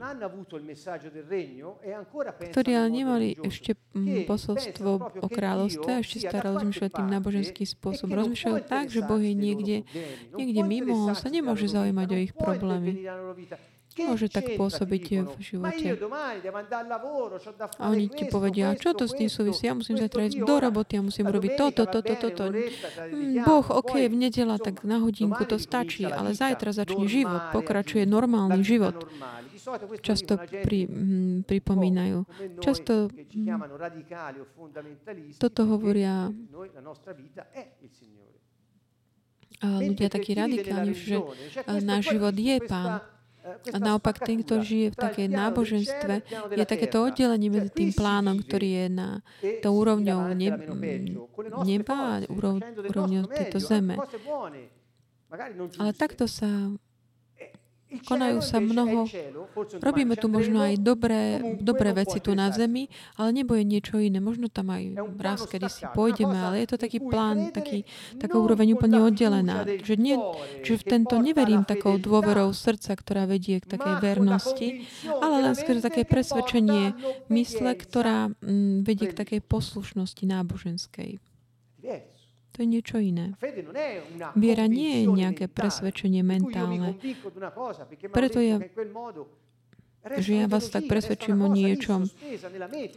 [2.51, 4.89] ktorí ale nemali ešte mm, posolstvo
[5.23, 8.19] o kráľovstve a ešte stále rozmýšľať tým náboženským spôsobom.
[8.19, 9.87] Rozmýšľajú tak, že Boh je niekde,
[10.35, 13.07] niekde mimo, on sa nemôže zaujímať o ich problémy
[13.99, 15.03] môže tak pôsobiť
[15.35, 15.87] v živote.
[17.79, 19.67] A oni ti povedia, čo to s tým súvisí?
[19.67, 22.45] Ja musím zajtra ísť do roboty, ja musím robiť toto, toto, toto.
[22.51, 28.07] Mm, boh, ok, v nedela, tak na hodinku to stačí, ale zajtra začne život, pokračuje
[28.07, 29.07] normálny život.
[30.01, 32.23] Často pri, hm, pripomínajú.
[32.63, 33.59] Často hm,
[35.37, 36.31] toto hovoria
[39.59, 41.19] ľudia takí radikálni, že
[41.83, 43.03] náš život je Pán.
[43.73, 46.13] A naopak ten, kto žije v takej náboženstve,
[46.53, 49.09] je takéto oddelenie medzi tým plánom, ktorý je na
[49.61, 50.33] to úrovňou
[51.65, 53.97] neba a úrovňou tejto zeme.
[55.77, 56.73] Ale takto sa
[57.89, 59.09] Konajú sa mnoho,
[59.81, 62.85] robíme tu možno aj dobré, dobré veci tu na zemi,
[63.17, 64.21] ale nebo je niečo iné.
[64.21, 67.89] Možno tam aj raz, kedy si pôjdeme, ale je to taký plán, taký,
[68.21, 69.65] taká úroveň úplne oddelená.
[69.65, 70.21] Že, nie,
[70.61, 75.81] že v tento neverím takou dôverou srdca, ktorá vedie k takej vernosti, ale len skôr
[75.81, 76.93] také presvedčenie
[77.33, 81.17] mysle, ktorá mm, vedie k takej poslušnosti náboženskej.
[82.59, 83.39] To je niečo iné.
[84.35, 86.91] Viera nie je nejaké presvedčenie mentálne.
[88.11, 88.59] Preto ja
[90.19, 92.03] že ja vás tak presvedčím o niečom,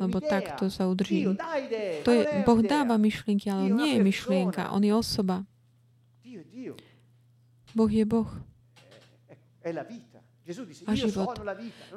[0.03, 1.31] lebo takto sa udrží.
[2.03, 5.47] To je, boh dáva myšlienky, ale on nie je myšlienka, on je osoba.
[7.75, 8.31] Boh je Boh.
[10.87, 11.39] A život.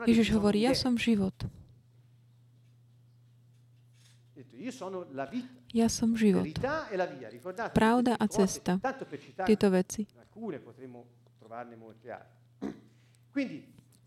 [0.05, 1.33] Ježiš hovorí, ja som život.
[5.75, 6.47] Ja som život.
[7.75, 8.79] Pravda a cesta.
[9.43, 10.07] Tieto veci.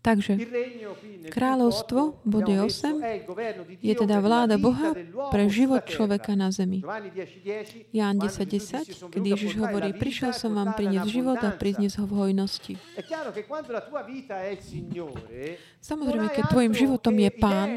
[0.09, 0.41] Takže
[1.29, 2.97] kráľovstvo, bode 8,
[3.77, 4.97] je teda vláda Boha
[5.29, 6.81] pre život človeka na zemi.
[7.93, 12.73] Ján 10.10, keď Ježiš hovorí, prišiel som vám priniesť život a priniesť ho v hojnosti.
[15.77, 17.69] Samozrejme, keď tvojim životom je Pán,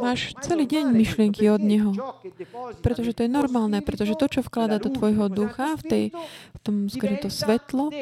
[0.00, 1.92] máš celý deň myšlienky od Neho.
[2.80, 6.04] Pretože to je normálne, pretože to, čo vklada do tvojho ducha, v, tej,
[6.56, 7.92] v tom to svetlo,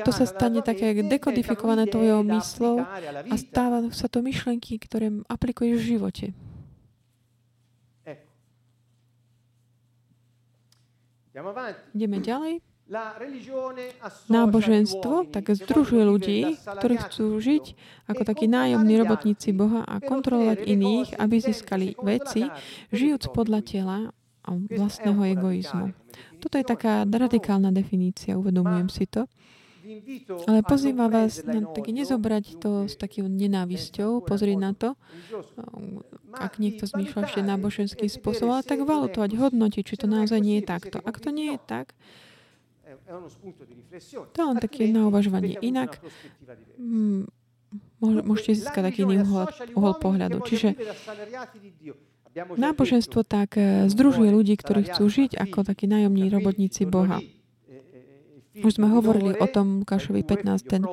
[0.00, 2.24] to sa stane také dekodifikované tvojou
[2.62, 2.86] myslou
[3.26, 6.26] a stáva sa to myšlienky, ktoré aplikuješ v živote.
[11.96, 12.60] Ideme ďalej.
[14.28, 17.64] Náboženstvo tak združuje ľudí, ktorí chcú žiť
[18.04, 22.44] ako takí nájomní robotníci Boha a kontrolovať iných, aby získali veci,
[22.92, 23.98] žijúc podľa tela
[24.44, 25.96] a vlastného egoizmu.
[26.42, 29.24] Toto je taká radikálna definícia, uvedomujem si to.
[30.48, 34.88] Ale pozýva vás na taky nezobrať to s takým nenávisťou, pozrieť na to,
[36.32, 40.64] ak niekto zmýšľa ešte náboženským spôsobom, ale tak valutovať, hodnotiť, či to naozaj nie je
[40.64, 40.96] takto.
[41.04, 41.92] Ak to nie je tak,
[44.32, 45.60] to je len také na uvažovanie.
[45.60, 46.00] Inak
[46.80, 47.28] mm,
[48.00, 50.40] môžete získať taký iný uhol, uhol pohľadu.
[50.44, 50.76] Čiže
[52.34, 57.20] náboženstvo tak eh, združuje ľudí, ktorí chcú žiť ako takí nájomní robotníci Boha.
[58.52, 60.84] Už sme hovorili o tom Lukášovi 15, ten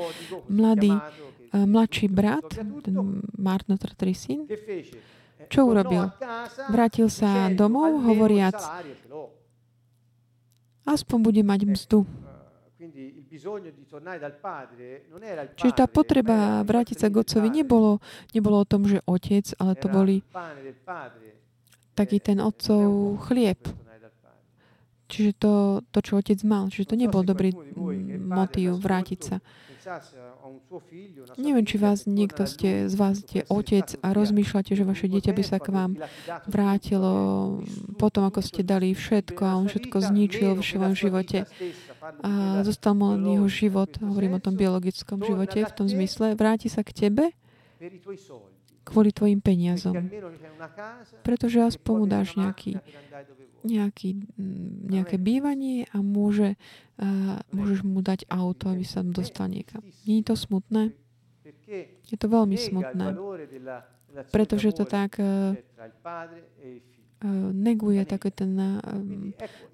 [0.48, 2.96] mladý, uh, mladší brat, ten
[3.36, 4.40] marnotratný syn,
[5.52, 6.08] čo urobil?
[6.72, 8.56] Vrátil sa domov, hovoriac,
[10.88, 12.08] aspoň bude mať mzdu.
[15.60, 18.00] Čiže tá potreba vrátiť sa k otcovi nebolo,
[18.32, 20.24] nebolo o tom, že otec, ale to boli
[21.94, 23.60] taký ten otcov chlieb.
[25.10, 25.54] Čiže to,
[25.90, 26.70] to, čo otec mal.
[26.70, 27.50] Čiže to nebol dobrý
[28.22, 29.38] motív vrátiť sa.
[31.42, 35.44] Neviem, či vás niekto ste, z vás ste otec a rozmýšľate, že vaše dieťa by
[35.44, 35.98] sa k vám
[36.46, 37.14] vrátilo
[37.98, 41.50] potom, ako ste dali všetko a on všetko zničil v svojom živote
[42.22, 46.70] a zostal mu len jeho život, hovorím o tom biologickom živote, v tom zmysle, vráti
[46.70, 47.34] sa k tebe
[48.90, 50.10] kvôli tvojim peniazom.
[51.22, 52.82] Pretože aspoň mu dáš nejaký,
[53.64, 56.56] nejaký, mm, nejaké bývanie a môže,
[57.00, 59.84] uh, môžeš mu dať auto, aby sa dostal niekam.
[60.08, 60.94] Nie je to smutné?
[62.10, 63.14] Je to veľmi smutné.
[64.34, 65.54] Pretože to tak uh,
[67.52, 68.56] neguje také ten,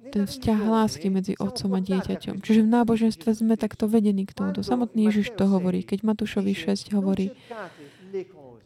[0.10, 2.42] ten vzťah lásky medzi otcom a dieťaťom.
[2.42, 4.66] Čiže v náboženstve sme takto vedení k tomuto.
[4.66, 5.86] Samotný Ježiš to hovorí.
[5.86, 7.38] Keď Matúšovi 6 hovorí,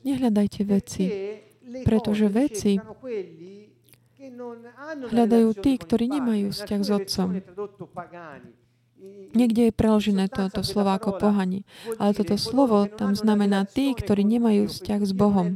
[0.08, 1.06] nehľadajte veci,
[1.84, 2.80] pretože veci
[5.10, 7.30] hľadajú tí, ktorí nemajú vzťah s otcom.
[9.30, 11.62] Niekde je preložené toto slovo ako pohani.
[12.02, 15.54] Ale toto slovo tam znamená tí, ktorí nemajú vzťah s Bohom.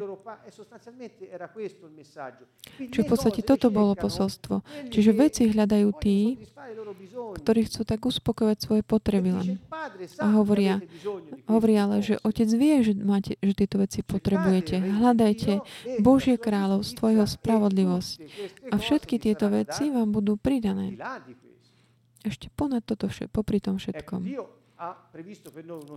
[2.77, 4.61] Čiže v podstate toto bolo posolstvo.
[4.93, 6.37] Čiže veci hľadajú tí,
[7.41, 9.47] ktorí chcú tak uspokojovať svoje potreby len.
[10.21, 10.79] A hovoria,
[11.49, 14.79] hovoria ale, že Otec vie, že, máte, že tieto veci potrebujete.
[14.79, 15.51] Hľadajte
[15.99, 18.13] Božie kráľovstvo, Jeho spravodlivosť.
[18.69, 20.93] A všetky tieto veci vám budú pridané.
[22.23, 24.23] Ešte ponad toto vše, popri tom všetkom.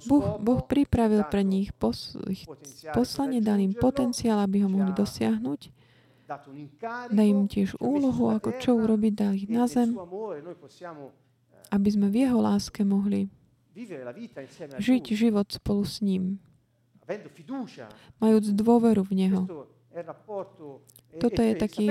[0.07, 2.15] Boh, boh pripravil pre nich pos,
[2.95, 5.61] poslanie, dal im potenciál, aby ho mohli dosiahnuť.
[7.11, 9.95] Dá im tiež úlohu, ako čo urobiť, dá ich na zem,
[11.71, 13.31] aby sme v jeho láske mohli
[14.79, 16.43] žiť život spolu s ním,
[18.19, 19.43] majúc dôveru v Neho.
[21.17, 21.87] Toto je taký,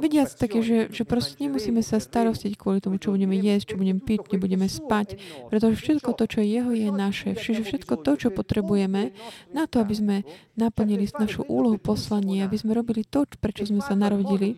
[0.00, 4.00] vidiac také, že, že proste nemusíme sa starostiť kvôli tomu, čo budeme jesť, čo budeme
[4.00, 5.20] piť, kde budeme spať,
[5.52, 7.36] pretože všetko to, čo je jeho, je naše.
[7.36, 9.12] Čiže všetko to, čo potrebujeme
[9.52, 10.16] na to, aby sme
[10.56, 14.56] naplnili našu úlohu poslanie, aby sme robili to, prečo sme sa narodili,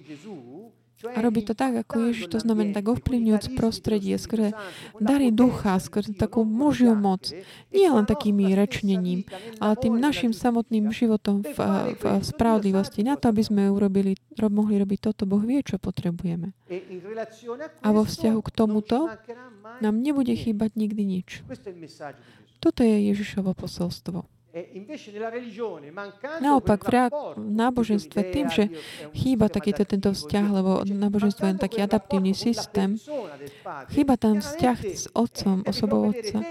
[1.02, 4.54] a robí to tak, ako Ježiš, to znamená tak ovplyvňujúc prostredie, skrze
[5.02, 7.34] dary ducha, skrze takú Božiu moc.
[7.74, 9.26] Nie len takými rečnením,
[9.58, 11.58] ale tým našim samotným životom v,
[11.98, 13.02] v spravodlivosti.
[13.02, 16.54] Na to, aby sme urobili, mohli robiť toto, Boh vie, čo potrebujeme.
[17.82, 19.10] A vo vzťahu k tomuto
[19.82, 21.28] nám nebude chýbať nikdy nič.
[22.62, 24.41] Toto je Ježišovo posolstvo.
[24.52, 24.68] E
[26.44, 26.92] Naopak v
[27.40, 28.68] náboženstve tým, že
[29.16, 33.00] chýba takýto tento vzťah, lebo náboženstvo je taký adaptívny systém,
[33.88, 36.44] chýba tam vzťah s otcom, osobou otca,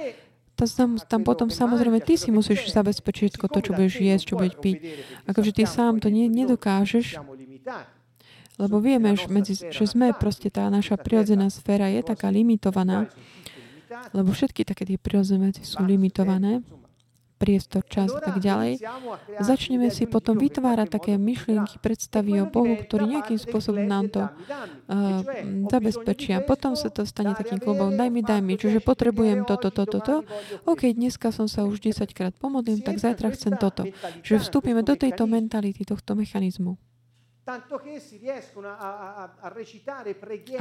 [0.58, 4.56] tam, tam potom samozrejme ty si musíš zabezpečiť všetko to, čo budeš jesť, čo budeš
[4.58, 4.78] piť.
[5.30, 7.22] Akože ty sám to ne, nedokážeš,
[8.58, 13.14] lebo vieme, že, medzi, že sme proste tá naša prirodzená sféra je taká limitovaná,
[14.10, 16.66] lebo všetky také tie prirodzené veci sú limitované
[17.42, 18.86] priestor, čas a tak ďalej,
[19.42, 25.26] začneme si potom vytvárať také myšlienky, predstavy o Bohu, ktorý nejakým spôsobom nám to uh,
[25.74, 26.46] zabezpečia.
[26.46, 30.16] Potom sa to stane takým klubom, daj mi, daj mi, čiže potrebujem toto, toto, toto.
[30.70, 33.90] OK, dneska som sa už 10 krát pomodlil, tak zajtra chcem toto.
[34.22, 36.78] Že vstúpime do tejto mentality, tohto mechanizmu.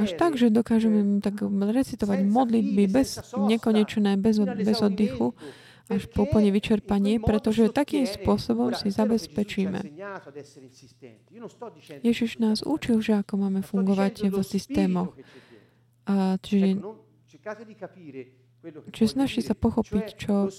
[0.01, 5.37] Až tak, že dokážeme tak recitovať modlitby bez nekonečné, bez, bez oddychu,
[5.91, 9.83] až po úplne vyčerpanie, pretože takým spôsobom si zabezpečíme.
[11.99, 15.11] Ježiš nás učil, že ako máme fungovať v systémoch.
[16.07, 16.81] A, čiže,
[18.89, 20.49] čiže snaží sa pochopiť, čo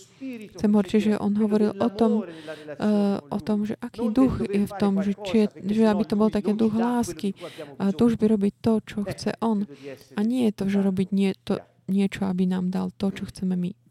[0.55, 0.91] chcem hovoriť.
[0.93, 5.18] Čiže on hovoril o tom, uh, o tom, že aký duch je v tom, že,
[5.26, 5.47] či je,
[5.83, 7.35] že aby to bol taký duch lásky
[7.83, 9.66] a by robiť to, čo chce on.
[10.14, 11.59] A nie je to, že robiť nie, to,
[11.91, 13.82] niečo, aby nám dal to, čo chceme my.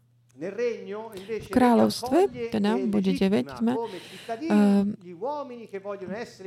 [0.42, 4.82] V kráľovstve, teda bude 9, sme, uh,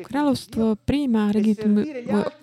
[0.04, 1.32] kráľovstvo príjma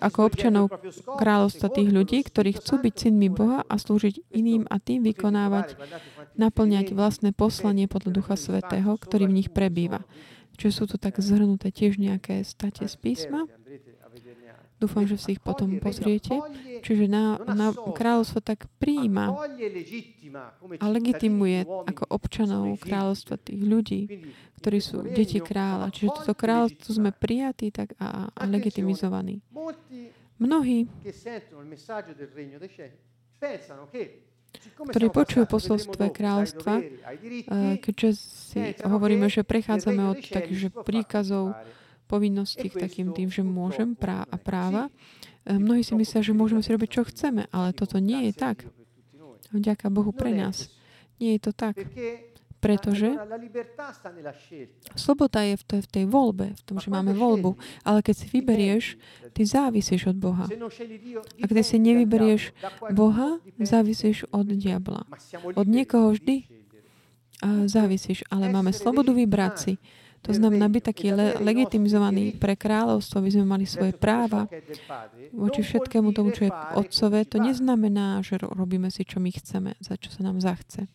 [0.01, 0.73] ako občanov
[1.05, 5.77] kráľovstva tých ľudí, ktorí chcú byť synmi Boha a slúžiť iným a tým vykonávať,
[6.33, 10.01] naplňať vlastné poslanie podľa Ducha Svetého, ktorý v nich prebýva.
[10.57, 13.49] Čiže sú tu tak zhrnuté tiež nejaké state z písma.
[14.83, 16.35] Dúfam, že si ich potom pozriete.
[16.83, 19.31] Čiže na, na kráľovstvo tak prijíma
[20.75, 24.01] a legitimuje ako občanov kráľovstva tých ľudí,
[24.59, 25.95] ktorí sú deti kráľa.
[25.95, 29.39] Čiže toto kráľovstvo sme prijatí tak a, a legitimizovaní.
[30.35, 30.91] Mnohí,
[34.91, 36.83] ktorí počujú posolstve kráľstva,
[37.79, 41.55] keďže si hovoríme, že prechádzame od takých príkazov,
[42.07, 44.89] povinností k takým tým, že môžem prá- a práva,
[45.47, 48.67] mnohí si myslia, že môžeme si robiť, čo chceme, ale toto nie je tak.
[49.53, 50.71] Vďaka Bohu pre nás.
[51.21, 51.77] Nie je to tak.
[52.63, 53.11] Pretože
[54.95, 57.59] sloboda je v tej, v tej voľbe, v tom, že máme voľbu.
[57.83, 58.83] Ale keď si vyberieš,
[59.35, 60.47] ty závisíš od Boha.
[60.47, 62.55] A keď si nevyberieš
[62.95, 65.03] Boha, závisíš od diabla.
[65.59, 66.47] Od niekoho vždy
[67.67, 69.73] závisíš, ale máme slobodu vybrať si.
[70.23, 74.47] To znamená, byť taký le- legitimizovaný pre kráľovstvo, aby sme mali svoje práva
[75.35, 77.27] voči všetkému tomu, čo je otcové.
[77.27, 80.87] To neznamená, že robíme si, čo my chceme, za čo sa nám zachce.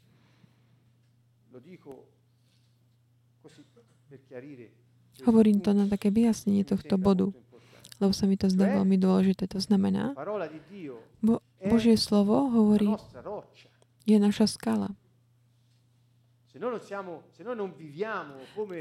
[5.27, 7.29] Hovorím to na také vyjasnenie tohto bodu,
[8.01, 9.45] lebo sa mi to zdá veľmi dôležité.
[9.51, 10.15] To znamená,
[11.21, 12.95] Bo- Božie slovo hovorí,
[14.07, 14.95] je naša skala.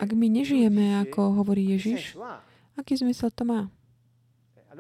[0.01, 2.17] Ak my nežijeme, ako hovorí Ježiš,
[2.78, 3.69] aký zmysel to má?
[4.57, 4.75] Eh,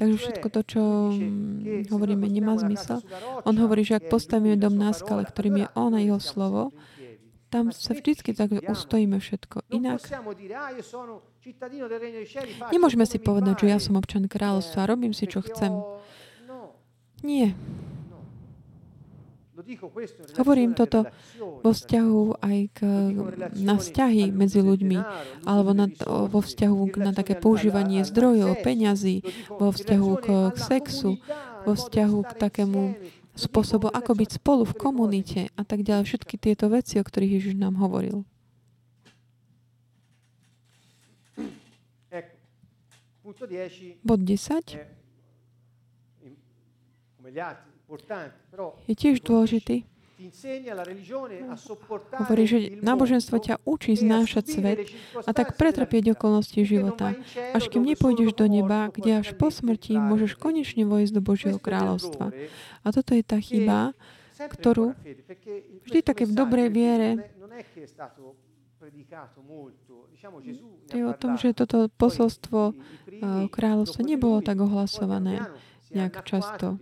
[0.00, 0.82] Takže všetko to, čo
[1.12, 3.04] mm, hovoríme, nemá zmysel.
[3.44, 6.72] On hovorí, že ak postavíme dom na skale, ktorým je On a Jeho slovo,
[7.50, 9.66] tam sa vždycky tak ustojíme všetko.
[9.74, 10.22] Inak ah,
[12.70, 15.74] nemôžeme si povedať, že ja som občan kráľovstva a robím si, čo chcem.
[16.46, 16.78] No.
[17.26, 17.58] Nie.
[20.38, 21.06] Hovorím toto
[21.38, 22.78] vo vzťahu aj k,
[23.60, 24.98] na vzťahy medzi ľuďmi,
[25.44, 31.20] alebo na, vo vzťahu na také používanie zdrojov, peňazí, vo vzťahu k, k sexu,
[31.68, 32.82] vo vzťahu k takému
[33.36, 36.04] spôsobu, ako byť spolu v komunite a tak ďalej.
[36.08, 38.24] Všetky tieto veci, o ktorých Ježiš nám hovoril.
[44.02, 45.00] Bod 10
[48.86, 49.86] je tiež dôležitý.
[52.12, 54.78] Hovorí, že náboženstvo ťa učí e znášať svet
[55.24, 57.16] a tak pretrpieť okolnosti života,
[57.56, 62.36] až kým nepôjdeš do neba, kde až po smrti môžeš konečne vojsť do Božieho kráľovstva.
[62.84, 63.96] A toto je tá chyba,
[64.36, 64.92] ktorú
[65.88, 67.10] vždy také v dobrej viere
[70.88, 72.72] to je o tom, že toto posolstvo
[73.52, 75.44] kráľovstva nebolo tak ohlasované
[75.92, 76.80] nejak často.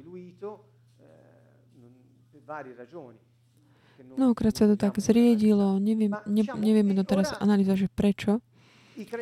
[3.99, 8.33] Mnohokrát sa to tak zriedilo, neviem, ne, nevieme to teraz analýzovať, že prečo,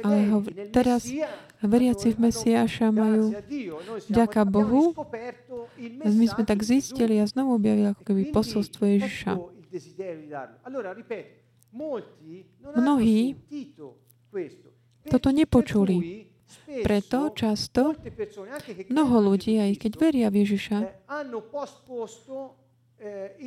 [0.04, 1.08] ale ho, teraz
[1.64, 3.32] veriaci v Mesiáša majú,
[4.08, 4.92] ďaká Bohu,
[6.04, 9.32] my sme tak zistili a znovu objavili ako keby posolstvo Ježiša.
[12.76, 13.18] Mnohí
[15.08, 16.28] toto nepočuli.
[16.66, 17.98] Preto často
[18.86, 22.65] mnoho ľudí, aj keď veria v Ježiša, Eh,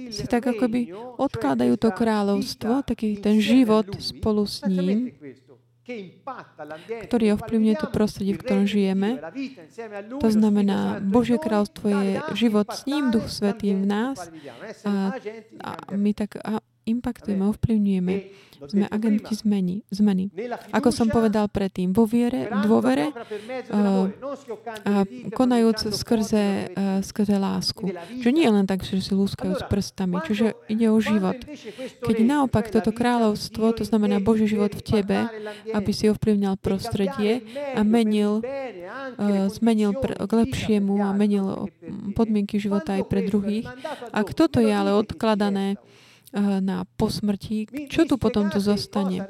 [0.10, 5.14] si tak akoby odkladajú to kráľovstvo, taký ten život spolu s ním,
[7.10, 9.18] ktorý ovplyvňuje to prostredie, v ktorom žijeme.
[10.22, 14.30] To znamená, Božie kráľstvo je život s ním, Duch Svetý v nás.
[14.86, 15.18] a,
[15.66, 18.16] a my tak a impaktujeme, ovplyvňujeme.
[18.60, 19.88] Sme agenti zmeny.
[19.88, 20.28] zmeny.
[20.76, 24.12] Ako som povedal predtým, vo viere, dôvere uh,
[24.84, 27.88] a konajúc skrze, uh, skrze lásku.
[28.20, 31.40] Že nie len tak, že si lúskajú s prstami, čiže ide o život.
[32.04, 35.18] Keď naopak toto kráľovstvo, to znamená Boží život v tebe,
[35.72, 37.48] aby si ovplyvňal prostredie
[37.80, 41.72] a menil, uh, zmenil pre, k lepšiemu a menil
[42.12, 43.72] podmienky života aj pre druhých.
[44.12, 45.80] Ak toto je ale odkladané Eh,
[46.38, 49.26] na posmrti, čo tu potom tu zostane?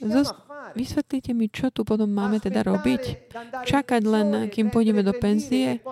[0.00, 0.32] Zos-
[0.72, 3.32] vysvetlite mi, čo tu potom máme teda robiť?
[3.68, 5.84] Čakať len, kým pôjdeme do penzie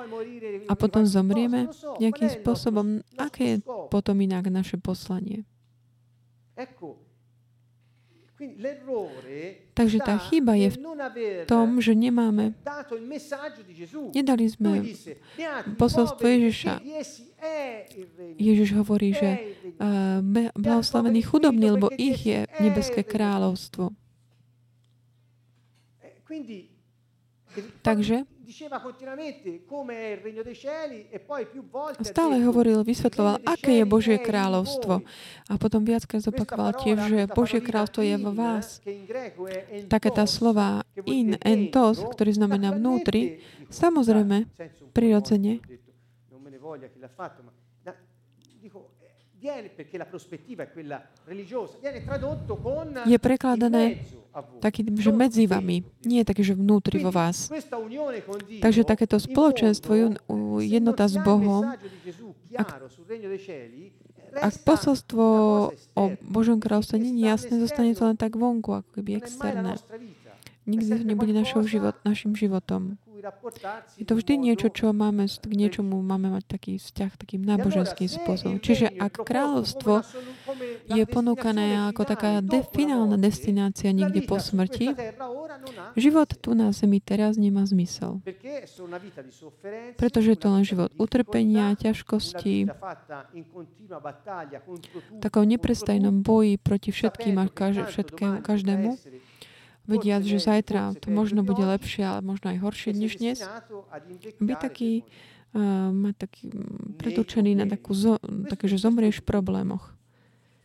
[0.68, 1.68] a potom zomrieme
[2.00, 3.04] nejakým spôsobom?
[3.20, 3.56] Aké je
[3.92, 5.44] potom inak naše poslanie?
[9.74, 10.78] Takže tá chyba je v
[11.46, 12.52] tom, že nemáme,
[14.10, 14.82] nedali sme
[15.78, 16.82] posolstvo Ježiša.
[18.36, 19.53] Ježiš hovorí, že
[20.54, 23.90] blahoslavení chudobní, lebo ich je nebeské kráľovstvo.
[27.82, 28.26] Takže
[31.98, 35.00] A stále hovoril, vysvetloval, aké je Božie kráľovstvo.
[35.48, 38.84] A potom viackrát zopakoval tiež, že Božie kráľovstvo je vo vás.
[39.88, 43.40] Také tá slova in, entos, ktorý znamená vnútri,
[43.72, 44.44] samozrejme,
[44.92, 45.64] prirodzene,
[53.04, 54.00] je prekladané
[54.64, 57.52] takým, že medzi vami, nie také, že vnútri vo vás.
[58.64, 60.16] Takže takéto spoločenstvo,
[60.64, 61.76] jednota s Bohom,
[62.56, 62.68] ak,
[64.34, 65.24] ak posolstvo
[65.94, 69.76] o Božom kráľovstve nie je jasné, zostane to len tak vonku, ako keby externé.
[70.64, 72.96] Nikdy to nebude našou život, našim životom.
[73.96, 78.56] Je to vždy niečo, čo máme, k niečomu máme mať taký vzťah takým náboženským spôsobom.
[78.60, 80.04] Čiže ak kráľovstvo
[80.90, 84.92] je ponúkané ako taká de, finálna destinácia niekde po smrti,
[85.96, 88.20] život tu na zemi teraz nemá zmysel.
[89.96, 92.68] Pretože je to len život utrpenia, ťažkosti,
[95.24, 97.46] takom neprestajnom boji proti všetkým a
[98.42, 98.96] každému
[99.84, 103.40] vediac, že zajtra to možno bude lepšie, ale možno aj horšie než dnes.
[104.40, 105.04] Byť taký,
[105.90, 106.50] mať taký
[106.98, 108.16] predurčený na takú, zo,
[108.48, 109.94] také, že zomrieš v problémoch.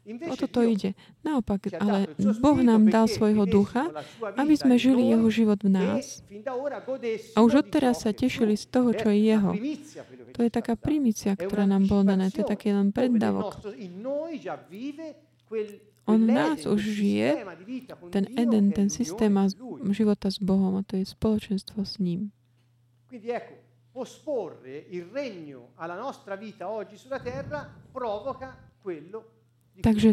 [0.10, 0.98] O toto ide.
[1.22, 2.10] Naopak, ale
[2.42, 3.94] Boh nám dal svojho ducha,
[4.42, 6.26] aby sme žili jeho život v nás
[7.38, 9.54] a už odteraz sa tešili z toho, čo je jeho.
[10.34, 12.34] To je taká primícia, ktorá nám bola daná.
[12.34, 13.62] To je taký len preddavok.
[16.10, 17.46] On v nás už žije,
[18.10, 19.32] ten Eden, ten systém
[19.94, 22.34] života s Bohom a to je spoločenstvo s ním.
[29.80, 30.12] Takže,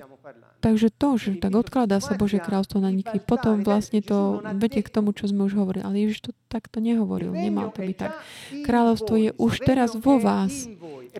[0.62, 4.90] takže to, že tak odkladá sa Božie kráľstvo na nikdy, potom vlastne to vedie k
[4.94, 5.82] tomu, čo sme už hovorili.
[5.82, 7.34] Ale Ježiš to takto nehovoril.
[7.34, 8.14] Nemal to byť tak.
[8.62, 10.70] Kráľovstvo je už teraz vo vás.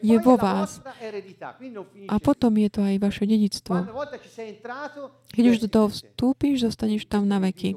[0.02, 0.80] Je vo vás.
[2.08, 3.86] A potom je to aj vaše dedictvo.
[5.32, 7.76] Keď už do toho vstúpiš, zostaneš tam na veky.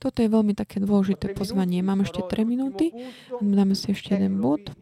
[0.00, 1.84] Toto je veľmi také dôležité pozvanie.
[1.84, 2.96] Mám ešte 3 minúty.
[3.36, 4.72] Dáme si ešte jeden bod.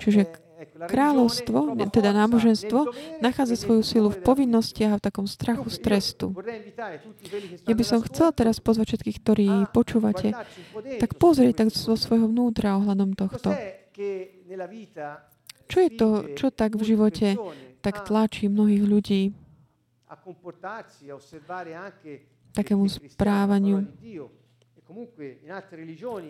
[0.00, 2.90] Čiže Kráľovstvo, teda náboženstvo,
[3.22, 6.26] nachádza svoju silu v povinnostiach a v takom strachu z trestu.
[7.62, 10.34] Ja by som chcel teraz pozvať všetkých, ktorí počúvate,
[10.98, 13.54] tak pozrieť tak zo svojho vnútra ohľadom tohto.
[15.68, 17.36] Čo je to, čo tak v živote
[17.84, 19.22] tak tlačí mnohých ľudí
[22.56, 23.86] takému správaniu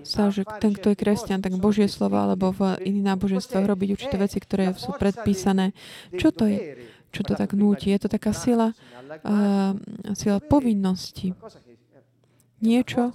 [0.03, 4.17] sa, že ten, kto je kresťan, tak Božie slovo alebo v iných náboženstvách robiť určité
[4.19, 5.71] veci, ktoré sú predpísané.
[6.19, 6.75] Čo to je?
[7.15, 7.95] Čo to tak núti?
[7.95, 8.75] Je to taká sila,
[9.23, 9.73] uh,
[10.13, 11.39] sila povinnosti.
[12.59, 13.15] Niečo.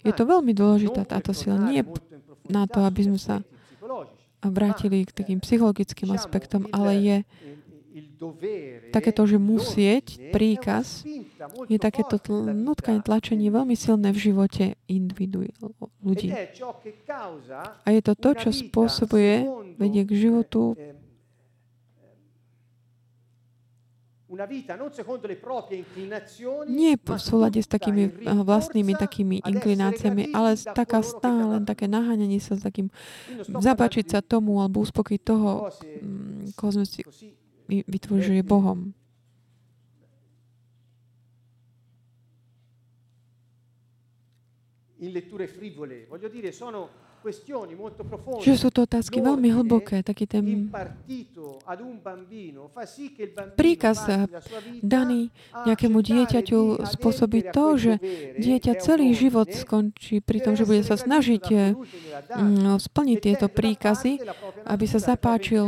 [0.00, 1.60] Je to veľmi dôležitá táto sila.
[1.68, 1.84] Nie
[2.48, 3.44] na to, aby sme sa
[4.42, 7.16] vrátili k takým psychologickým aspektom, ale je
[8.94, 11.02] takéto, že musieť, príkaz,
[11.66, 15.50] je takéto tl- nutkanie, tlačenie veľmi silné v živote individu
[16.00, 16.30] ľudí.
[17.82, 19.42] A je to to, čo spôsobuje,
[19.76, 20.78] vedie k životu
[26.68, 32.56] nie v súlade s takými eh, vlastnými takými inklináciami, ale taká stále také naháňanie sa
[32.56, 32.88] s takým,
[33.44, 37.04] zapáčiť sa tomu alebo uspokojiť toho, mm, koho sme si
[37.68, 38.96] vytvoril, že je Bohom.
[45.02, 47.11] In letture frivole, voglio dire, sono
[48.42, 50.66] že sú to otázky veľmi hlboké, taký ten
[53.54, 53.98] príkaz
[54.82, 57.92] daný nejakému dieťaťu spôsobí to, že
[58.42, 61.44] dieťa celý život skončí pri tom, že bude sa snažiť
[62.26, 64.18] mm, splniť tieto príkazy,
[64.66, 65.62] aby sa zapáčil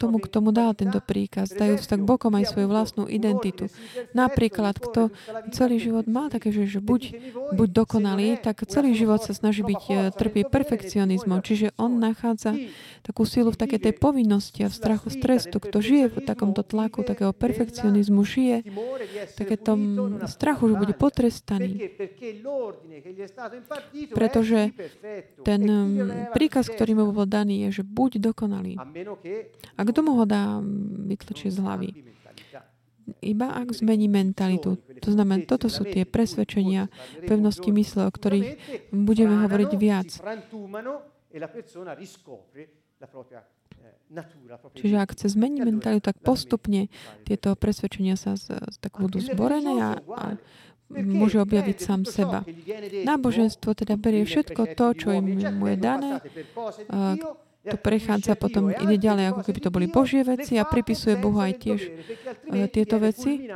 [0.00, 3.68] tomu, kto mu dal tento príkaz, dajú tak bokom aj svoju vlastnú identitu.
[4.16, 5.12] Napríklad, kto
[5.52, 7.20] celý život má také, že, že buď,
[7.52, 11.42] buď dokonalý, tak celý život sa snaží byť, trpí perfektne perfekcionizmom.
[11.42, 12.54] Čiže on nachádza
[13.02, 15.58] takú silu v takej tej povinnosti a v strachu z trestu.
[15.58, 18.62] Kto žije v takomto tlaku, takého perfekcionizmu, žije
[19.34, 19.74] takéto
[20.30, 21.90] strachu, že bude potrestaný.
[24.14, 24.70] Pretože
[25.42, 25.62] ten
[26.30, 28.78] príkaz, ktorý mu bol daný, je, že buď dokonalý.
[29.74, 30.62] A kto mu ho dá
[31.10, 31.90] vytlačiť z hlavy?
[33.22, 34.78] Iba ak zmení mentalitu.
[35.02, 36.90] To znamená, toto sú tie presvedčenia,
[37.26, 38.48] pevnosti mysle, o ktorých
[38.90, 40.08] budeme hovoriť viac.
[44.78, 46.86] Čiže ak chce zmeniť mentalitu, tak postupne
[47.26, 50.24] tieto presvedčenia sa z, tak budú zborené a, a
[50.94, 52.46] môže objaviť sám seba.
[53.02, 56.22] Náboženstvo teda berie všetko to, čo im mu je dané,
[57.66, 61.52] to prechádza potom, ide ďalej, ako keby to boli Božie veci a pripisuje Bohu aj
[61.58, 61.80] tiež
[62.70, 63.50] tieto veci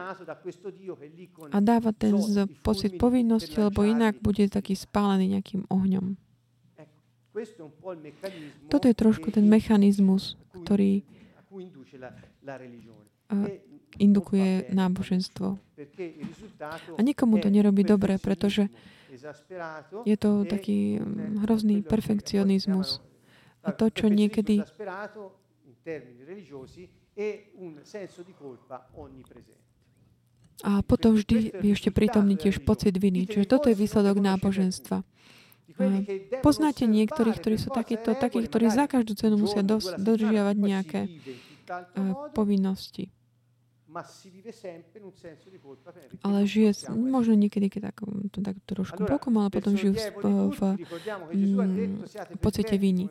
[1.51, 2.15] a dáva ten
[2.61, 6.19] pocit povinnosti, lebo inak bude taký spálený nejakým ohňom.
[8.67, 11.07] Toto je trošku ten mechanizmus, ktorý
[13.99, 15.47] indukuje náboženstvo.
[16.99, 18.69] A nikomu to nerobí dobre, pretože
[20.07, 23.03] je to taký mm, hrozný perfekcionizmus.
[23.65, 24.65] A to, čo niekedy
[30.61, 33.25] a potom vždy je ešte prítomný tiež pocit viny.
[33.25, 35.01] Čiže toto je výsledok náboženstva.
[36.45, 42.29] Poznáte niektorých, ktorí sú takíto, takí, ktorí za každú cenu musia dos, dodržiavať nejaké uh,
[42.37, 43.09] povinnosti.
[46.23, 47.97] Ale žije, možno niekedy keď tak,
[48.31, 50.25] to tak trošku bokom, ale potom žijú v,
[50.55, 50.61] v,
[52.31, 53.11] v pocite viny.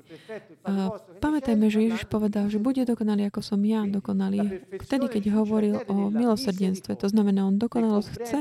[0.63, 4.63] A pamätajme, že Ježiš povedal, že bude dokonalý, ako som ja dokonalý.
[4.80, 8.39] Vtedy, keď hovoril o milosrdenstve, to znamená, on dokonalosť chce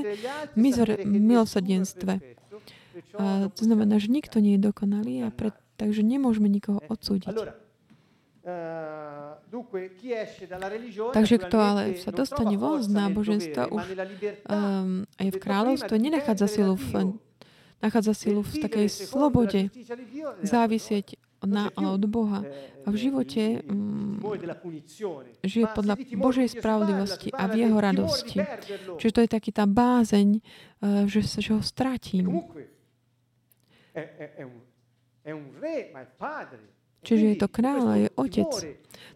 [0.55, 0.59] v
[1.05, 2.39] milosrdenstve.
[3.19, 7.35] A to znamená, že nikto nie je dokonalý a pre, takže nemôžeme nikoho odsúdiť.
[11.13, 13.85] Takže kto ale sa dostane von z náboženstva, už
[14.49, 17.19] um, aj v kráľovstve, nenachádza silu v,
[17.85, 19.69] nachádza silu v takej slobode
[20.41, 22.43] závisieť na, od Boha.
[22.83, 24.17] A v živote um,
[25.45, 28.41] žije podľa Božej spravodlivosti a v Jeho radosti.
[28.97, 32.33] Čiže to je taký tá bázeň, uh, že, že ho stratím.
[37.03, 38.53] Čiže je to kráľ a je otec.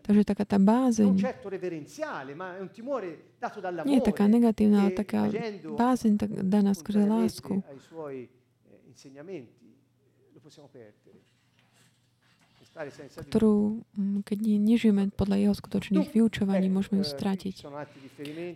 [0.03, 1.15] Takže taká tá bázeň
[3.87, 5.31] nie je taká negatívna, ale taká
[5.67, 7.63] bázeň tak daná skrze lásku
[13.29, 17.57] ktorú, mm, keď nežijeme podľa jeho skutočných vyučovaní, môžeme ju stratiť.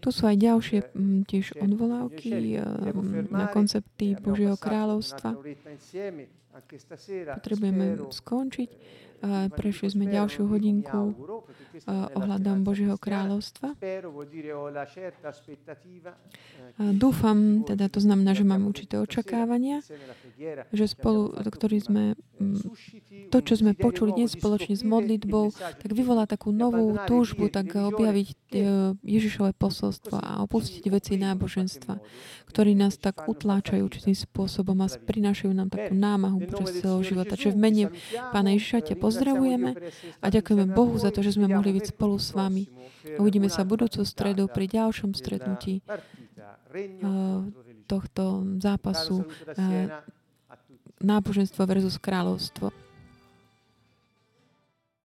[0.01, 2.57] Tu sú aj ďalšie mm, tiež odvolávky
[3.29, 5.37] na koncepty Božieho kráľovstva.
[7.37, 8.71] Potrebujeme skončiť.
[9.57, 11.15] Prešli sme ďalšiu hodinku
[12.17, 13.77] ohľadom Božieho kráľovstva.
[16.77, 19.81] Dúfam, teda to znamená, že mám určité očakávania,
[20.73, 22.05] že spolu, ktorý sme,
[23.33, 28.29] to, čo sme počuli dnes spoločne s modlitbou, tak vyvolá takú novú túžbu, tak objaviť
[28.29, 28.37] e,
[29.01, 31.97] Ježišové posolstvo a opustiť veci náboženstva,
[32.53, 37.41] ktorí nás tak utláčajú určitým spôsobom a prinášajú nám takú námahu počas celého života.
[37.41, 37.85] Čiže v mene
[38.33, 39.71] Pána Ježiša pozdravujeme
[40.19, 42.67] a ďakujeme Bohu za to, že sme mohli byť spolu s vami.
[43.23, 45.79] Uvidíme sa budúcu stredu pri ďalšom stretnutí
[47.87, 49.31] tohto zápasu
[50.99, 52.86] náboženstvo versus kráľovstvo.